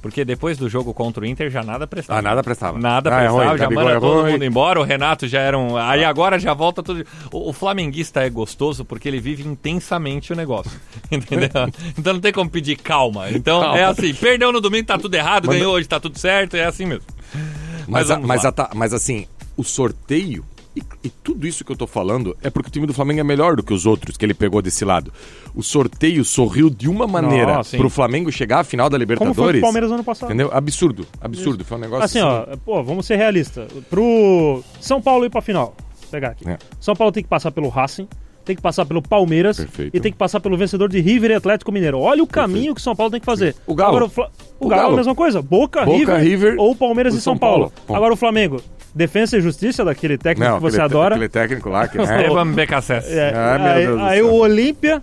[0.02, 2.20] Porque depois do jogo contra o Inter já nada prestava.
[2.20, 2.78] Ah, nada prestava.
[2.78, 5.40] Nada Ah, é prestava, ruim, já Gabigol manda é todo mundo embora, o Renato já
[5.40, 5.78] era um.
[5.78, 7.06] Aí agora já volta tudo.
[7.32, 10.74] O, o flamenguista é gostoso porque ele vive intensamente o negócio.
[11.10, 11.50] Entendeu?
[11.98, 13.32] então não tem como pedir calma.
[13.32, 13.80] Então Calma.
[13.80, 16.66] é assim: perdeu no domingo, tá tudo errado, Mas- ganhou hoje, tá tudo certo, é
[16.66, 17.06] assim mesmo.
[17.88, 19.26] Mas, a- vamos mas, a mas assim,
[19.56, 20.44] o sorteio
[20.76, 23.24] e, e tudo isso que eu tô falando é porque o time do Flamengo é
[23.24, 25.14] melhor do que os outros que ele pegou desse lado.
[25.56, 29.36] O sorteio sorriu de uma maneira Nossa, pro Flamengo chegar à final da Como Libertadores.
[29.38, 30.30] foi com o Palmeiras ano passado.
[30.30, 30.50] Entendeu?
[30.52, 31.64] Absurdo, absurdo.
[31.64, 33.72] Foi um negócio Assim, ó, pô, vamos ser realistas.
[33.90, 36.50] Pro São Paulo ir pra final, vou pegar aqui.
[36.50, 36.58] É.
[36.80, 38.08] São Paulo tem que passar pelo Racing,
[38.44, 39.96] tem que passar pelo Palmeiras Perfeito.
[39.96, 42.00] e tem que passar pelo vencedor de River e Atlético Mineiro.
[42.00, 43.56] Olha o caminho que o São Paulo tem que fazer.
[43.68, 43.90] O Galo.
[43.92, 44.94] Agora, o, Fla- o O Galo, é Galo.
[44.94, 45.42] a mesma coisa.
[45.42, 47.72] Boca, Boca, River, River ou Palmeiras e São São Paulo.
[47.88, 47.98] Paulo.
[47.98, 48.60] Agora o Flamengo.
[48.96, 51.16] Defesa e justiça daquele técnico Não, que você adora.
[51.16, 51.98] aquele técnico lá que.
[52.02, 53.12] Esteban BKSS.
[53.18, 55.02] É, Ah, meu aí Deus aí o Olímpia.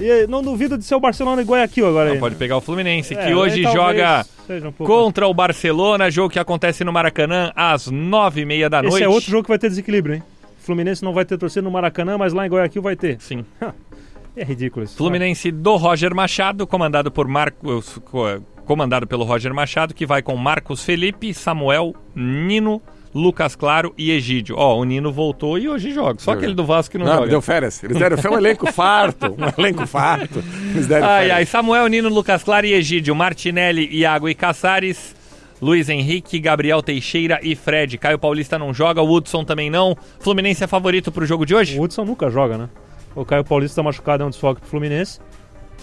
[0.00, 0.22] É.
[0.22, 2.06] E não duvido de ser o Barcelona e Guayaquil agora.
[2.06, 2.18] Não, aí.
[2.20, 6.82] pode pegar o Fluminense, É, que hoje joga um contra o Barcelona, jogo que acontece
[6.84, 9.04] no Maracanã às nove e meia da Esse noite.
[9.04, 10.22] é outro jogo que vai ter desequilíbrio, hein?
[10.60, 13.20] Fluminense não vai ter torcida no Maracanã, mas lá em Guayaquil vai ter.
[13.20, 13.44] Sim.
[14.34, 14.96] é ridículo isso.
[14.96, 20.34] Fluminense do Roger Machado, comandado por Marcos, co- comandado pelo Roger Machado, que vai com
[20.34, 22.80] Marcos Felipe, Samuel, Nino,
[23.14, 24.56] Lucas Claro e Egídio.
[24.58, 26.16] Ó, o Nino voltou e hoje joga.
[26.18, 27.28] Só aquele do Vasco que não, Não, joga.
[27.28, 27.82] deu férias.
[27.84, 29.36] Eles deram foi um elenco farto.
[29.38, 30.42] Um elenco farto.
[30.72, 31.36] Eles deram Ai, férias.
[31.38, 35.14] ai, Samuel, Nino, Lucas Claro e Egídio, Martinelli, Iago e Caçares,
[35.62, 37.96] Luiz Henrique, Gabriel Teixeira e Fred.
[37.98, 39.96] Caio Paulista não joga, o Hudson também não.
[40.18, 41.78] Fluminense é favorito pro jogo de hoje?
[41.78, 42.68] O Hudson nunca joga, né?
[43.14, 45.20] O Caio Paulista tá machucado, é um desfoque pro Fluminense.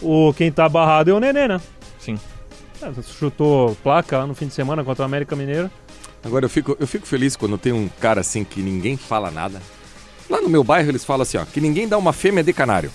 [0.02, 1.62] O quem tá barrado é o Nenê, né?
[1.98, 2.20] Sim.
[2.82, 5.70] É, chutou placa no fim de semana contra o América Mineiro.
[6.24, 9.62] Agora eu fico, eu fico feliz quando tem um cara assim que ninguém fala nada.
[10.30, 12.92] Lá no meu bairro eles falam assim, ó, que ninguém dá uma fêmea de canário.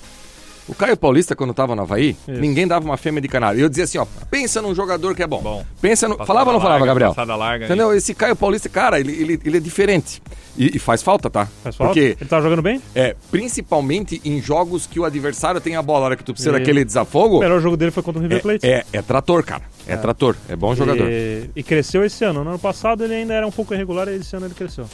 [0.69, 2.41] O Caio Paulista, quando tava no Havaí, Isso.
[2.41, 3.61] ninguém dava uma fêmea de canário.
[3.61, 5.41] E eu dizia assim, ó, pensa num jogador que é bom.
[5.41, 5.65] Bom.
[5.81, 6.17] Pensa no.
[6.27, 7.11] Falava ou não falava, larga, Gabriel?
[7.15, 7.95] passada larga, Entendeu?
[7.95, 10.21] Esse Caio Paulista, cara, ele, ele, ele é diferente.
[10.59, 11.47] E, e faz falta, tá?
[11.63, 11.93] Faz falta?
[11.93, 12.81] Porque Ele tá jogando bem?
[12.95, 16.57] é, principalmente em jogos que o adversário tem a bola, a hora que tu precisa
[16.57, 17.37] E- daquele desafogo.
[17.37, 18.67] O melhor jogo dele foi contra o River Plate.
[18.67, 19.63] É, é, é trator, cara.
[19.87, 20.35] É, trator.
[20.49, 21.07] É bom jogador.
[21.09, 22.43] E, e cresceu esse ano.
[22.43, 24.87] No ano passado ele ainda era um pouco irregular e esse ano ele cresceu.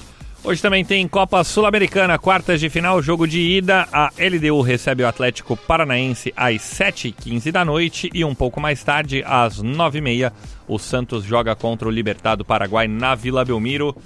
[0.44, 3.86] Hoje também tem Copa Sul-Americana, quartas de final, jogo de ida.
[3.92, 9.22] A LDU recebe o Atlético Paranaense às 7h15 da noite e um pouco mais tarde,
[9.24, 10.32] às 9h30,
[10.66, 13.96] o Santos joga contra o Libertado Paraguai na Vila Belmiro.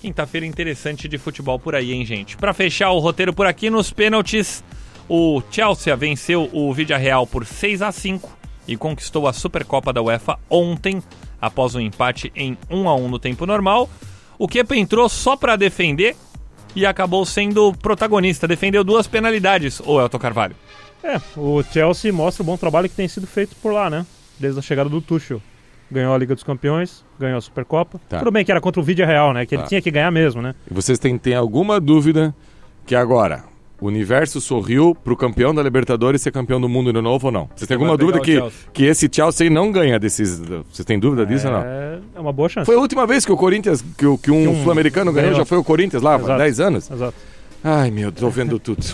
[0.00, 2.36] Quinta-feira interessante de futebol por aí, hein, gente?
[2.36, 4.64] Para fechar o roteiro por aqui, nos pênaltis,
[5.08, 10.36] o Chelsea venceu o Villarreal por 6 a 5 e conquistou a Supercopa da UEFA
[10.50, 11.00] ontem,
[11.40, 13.88] após um empate em 1 a 1 no tempo normal.
[14.38, 16.16] O Kepa entrou só para defender
[16.74, 18.46] e acabou sendo protagonista.
[18.46, 20.56] Defendeu duas penalidades, o Elton Carvalho.
[21.02, 24.04] É, o Chelsea mostra o bom trabalho que tem sido feito por lá, né?
[24.38, 25.40] Desde a chegada do Tuchel.
[25.90, 28.00] Ganhou a Liga dos Campeões, ganhou a Supercopa.
[28.08, 28.18] Tá.
[28.18, 29.46] Tudo bem que era contra o Vídeo Real, né?
[29.46, 29.68] Que ele Tá.
[29.68, 30.54] tinha que ganhar mesmo, né?
[30.70, 32.34] E vocês têm, têm alguma dúvida
[32.84, 33.44] que agora
[33.80, 37.48] o universo sorriu pro campeão da Libertadores ser campeão do mundo de novo ou não?
[37.54, 38.52] Vocês têm alguma dúvida que, Chelsea.
[38.72, 40.38] que esse Chelsea não ganha desses.
[40.70, 41.60] Vocês têm dúvida disso ou não?
[41.62, 42.66] É, é uma boa chance.
[42.66, 45.38] Foi a última vez que o Corinthians, que, que um, Que um sul-americano ganhou, ganhou.
[45.40, 46.38] já foi o Corinthians lá, há Exato.
[46.38, 46.90] 10 anos?
[46.90, 47.14] Exato.
[47.68, 48.78] Ai, meu, tô vendo tudo.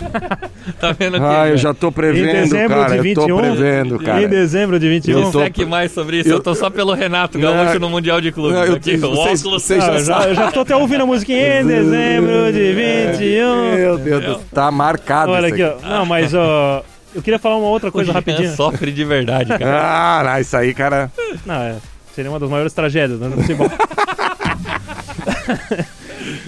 [0.79, 1.25] Tá vendo aqui?
[1.25, 1.57] Ah, eu né?
[1.57, 2.89] já tô Em prevendo, dezembro cara.
[3.01, 4.21] de Eu tô 21, prevendo, cara.
[4.23, 5.19] Em dezembro de 21.
[5.19, 7.89] Eu tô- Não que mais sobre isso, eu, Eu- tô só pelo Renato Gaúcho no
[7.89, 8.55] Mundial de Clubes.
[8.55, 9.63] Não, eu- aqui, o vocês- óculos.
[9.63, 12.73] vocês Ah, já eu, já, eu já tô até ouvindo a musiquinha em dezembro de
[12.73, 13.75] 21.
[13.75, 15.75] Meu Deus, do- tá marcado Olha isso aqui, ó.
[15.89, 16.81] Não, mas ó,
[17.13, 18.55] eu queria falar uma outra coisa O Jean rapidinho.
[18.55, 19.81] sofre de verdade, cara.
[19.83, 21.11] Ah, não, isso aí, cara.
[21.45, 21.75] Não, é,
[22.15, 23.69] seria uma das maiores tragédias né, no futebol.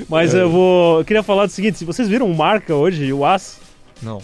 [0.09, 0.99] Mas eu vou.
[0.99, 3.59] Eu queria falar do seguinte: se vocês viram o marca hoje, o As,
[4.01, 4.21] Não.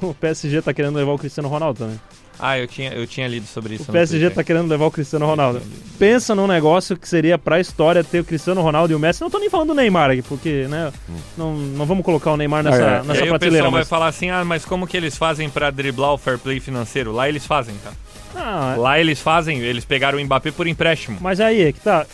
[0.00, 2.00] o PSG tá querendo levar o Cristiano Ronaldo também.
[2.36, 3.84] Ah, eu tinha, eu tinha lido sobre isso.
[3.88, 5.62] O PSG tá querendo levar o Cristiano Ronaldo.
[6.00, 9.20] Pensa num negócio que seria pra história ter o Cristiano Ronaldo e o Messi.
[9.22, 10.92] Não tô nem falando do Neymar aqui, porque, né?
[11.38, 13.04] Não, não vamos colocar o Neymar nessa, Ah, é.
[13.04, 13.38] E nessa aí o prateleira.
[13.58, 13.88] pessoal vai Mas...
[13.88, 17.12] falar assim, ah, mas como que eles fazem pra driblar o fair play financeiro?
[17.12, 17.92] Lá eles fazem, tá?
[18.34, 21.18] Ah, Lá eles fazem, eles pegaram o Mbappé por empréstimo.
[21.20, 22.04] mas aí é que tá.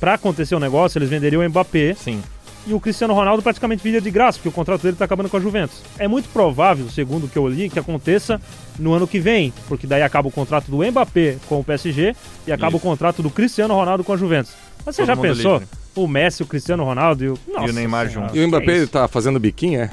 [0.00, 2.22] Pra acontecer o negócio, eles venderiam o Mbappé Sim.
[2.66, 5.36] e o Cristiano Ronaldo praticamente viria de graça, porque o contrato dele tá acabando com
[5.36, 5.82] a Juventus.
[5.98, 8.40] É muito provável, segundo o que eu li, que aconteça
[8.78, 12.14] no ano que vem, porque daí acaba o contrato do Mbappé com o PSG
[12.46, 12.76] e acaba Isso.
[12.76, 14.52] o contrato do Cristiano Ronaldo com a Juventus.
[14.86, 15.54] Mas você Todo já pensou?
[15.58, 15.68] livre.
[15.96, 18.36] O Messi, o Cristiano Ronaldo e o, Nossa Neymar Senhora, juntos.
[18.36, 18.88] E o Mbappé isso?
[18.88, 19.90] tá fazendo biquinho, é?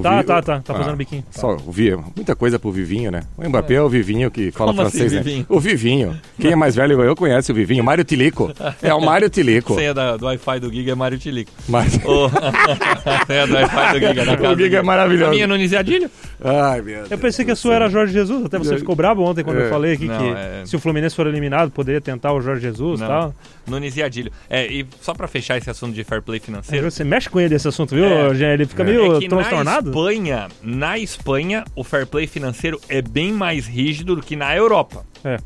[0.00, 1.24] O Tá, Vi- tá, tá, tá Ah, fazendo biquinho.
[1.30, 3.22] Só o Vi, muita coisa pro Vivinho, né?
[3.36, 5.22] O Mbappé é, o Vivinho que fala Como assim, francês, né?
[5.22, 5.46] Vivinho?
[5.48, 6.20] O Vivinho.
[6.40, 7.82] Quem é mais velho igual eu conhece o Vivinho.
[7.84, 8.52] Mário Tilico.
[8.82, 9.72] É o Mário Tilico.
[9.74, 11.50] A senha da- do Wi-Fi do Giga é Mário Tilico.
[11.68, 11.96] Mas...
[12.06, 12.26] O...
[12.26, 15.26] a senha do Wi-Fi do Giga da casa O Giga é maravilhoso.
[15.26, 16.10] A minha é Nunes e Adilho?
[16.44, 17.10] Ai, meu Deus.
[17.10, 19.66] Eu pensei que a sua era Jorge Jesus, até você ficou bravo ontem quando É.
[19.66, 22.62] eu falei aqui Não, que é- se o Fluminense for eliminado, poderia tentar o Jorge
[22.62, 23.34] Jesus e tal.
[23.66, 24.30] Nunes e Adilho.
[24.48, 26.90] É, e só pra fechar esse assunto de fair play financeiro.
[26.90, 28.26] Você mexe com ele esse assunto, viu, É.
[28.54, 28.86] Ele fica É.
[28.86, 29.85] meio É transtornado.
[29.88, 35.04] Espanha, na Espanha, o fair play financeiro é bem mais rígido do que na Europa.
[35.24, 35.38] É.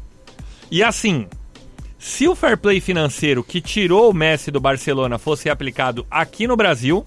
[0.70, 1.26] E assim,
[1.99, 6.57] se o fair play financeiro que tirou o Messi do Barcelona fosse aplicado aqui no
[6.57, 7.05] Brasil,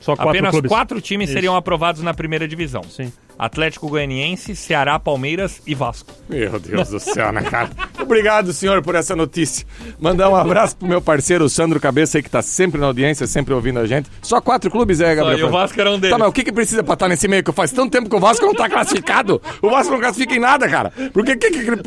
[0.00, 0.68] Só quatro apenas clubes.
[0.68, 1.34] quatro times Isso.
[1.34, 2.82] seriam aprovados na primeira divisão.
[2.84, 3.12] Sim.
[3.38, 6.12] Atlético Goianiense, Ceará, Palmeiras e Vasco.
[6.28, 7.70] Meu Deus do céu, né, cara?
[8.00, 9.66] Obrigado, senhor, por essa notícia.
[9.98, 13.26] Mandar um abraço pro meu parceiro, o Sandro Cabeça, aí, que tá sempre na audiência,
[13.26, 14.08] sempre ouvindo a gente.
[14.22, 15.38] Só quatro clubes, é, Gabriel?
[15.38, 16.10] e o Vasco era um deles.
[16.10, 17.42] Tá, mas o que, que precisa pra estar nesse meio?
[17.42, 19.40] Que faz tanto tempo que o Vasco não tá classificado.
[19.60, 20.90] O Vasco não classifica em nada, cara.
[21.12, 21.82] Por que, que, que-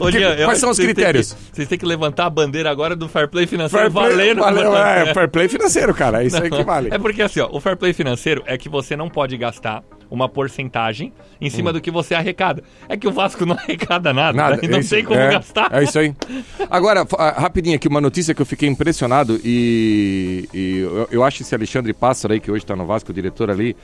[0.45, 1.35] quais são os critérios?
[1.53, 4.39] Vocês têm que levantar a bandeira agora do fair play financeiro Fair play, valendo.
[4.41, 6.23] valeu, é, fair play financeiro, cara.
[6.23, 6.89] É isso aí que Não, vale.
[6.91, 10.27] É porque assim, ó, o fair play financeiro é que você não pode gastar uma
[10.29, 11.73] porcentagem em cima Hum.
[11.73, 12.63] do que você arrecada.
[12.87, 14.67] É que o Vasco não arrecada nada, Nada, né?
[14.67, 15.69] não é isso, tem como é, gastar.
[15.73, 16.13] É isso aí.
[16.69, 21.41] Agora, ah, rapidinho aqui, uma notícia que eu fiquei impressionado e, e eu, eu acho
[21.41, 23.75] esse Alexandre Pássaro aí, que hoje tá no Vasco, o diretor ali,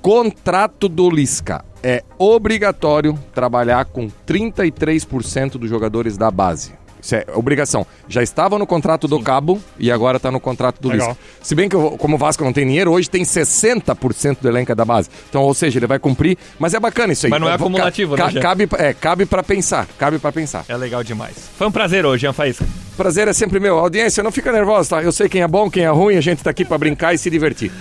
[0.00, 1.64] contrato do Lisca.
[1.82, 6.72] É obrigatório trabalhar com 33% dos jogadores da base.
[7.02, 7.84] Isso é obrigação.
[8.08, 10.92] Já estava no contrato do Cabo e agora está no contrato do.
[10.92, 11.16] Lisca.
[11.42, 14.70] Se bem que, o- como o Vasco não tem dinheiro, hoje tem 60% do elenco
[14.70, 15.08] é da base.
[15.28, 17.30] Então, ou seja, ele vai cumprir, mas é bacana isso aí.
[17.30, 18.40] Mas não é ca- acumulativo, né, ca- Jean?
[18.40, 20.64] Cabe, é, cabe para pensar, cabe para pensar.
[20.68, 21.34] É legal demais.
[21.56, 22.64] Foi um prazer hoje, Jean Faísca.
[22.96, 23.78] Prazer é sempre meu.
[23.78, 25.02] Audiência, não fica nervosa, tá?
[25.02, 27.18] Eu sei quem é bom, quem é ruim, a gente tá aqui para brincar e
[27.18, 27.72] se divertir.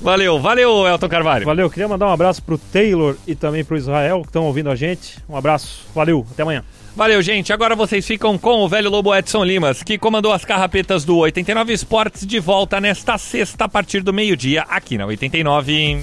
[0.00, 1.44] Valeu, valeu, Elton Carvalho.
[1.44, 4.74] Valeu, queria mandar um abraço pro Taylor e também pro Israel que estão ouvindo a
[4.74, 5.18] gente.
[5.28, 6.64] Um abraço, valeu, até amanhã.
[6.96, 7.52] Valeu, gente.
[7.52, 11.72] Agora vocês ficam com o velho Lobo Edson Limas, que comandou as carrapetas do 89
[11.72, 16.02] Esportes de volta nesta sexta a partir do meio-dia aqui na 89.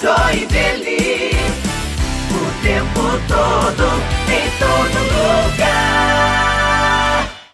[0.00, 1.30] Joinville,
[2.30, 4.22] o tempo todo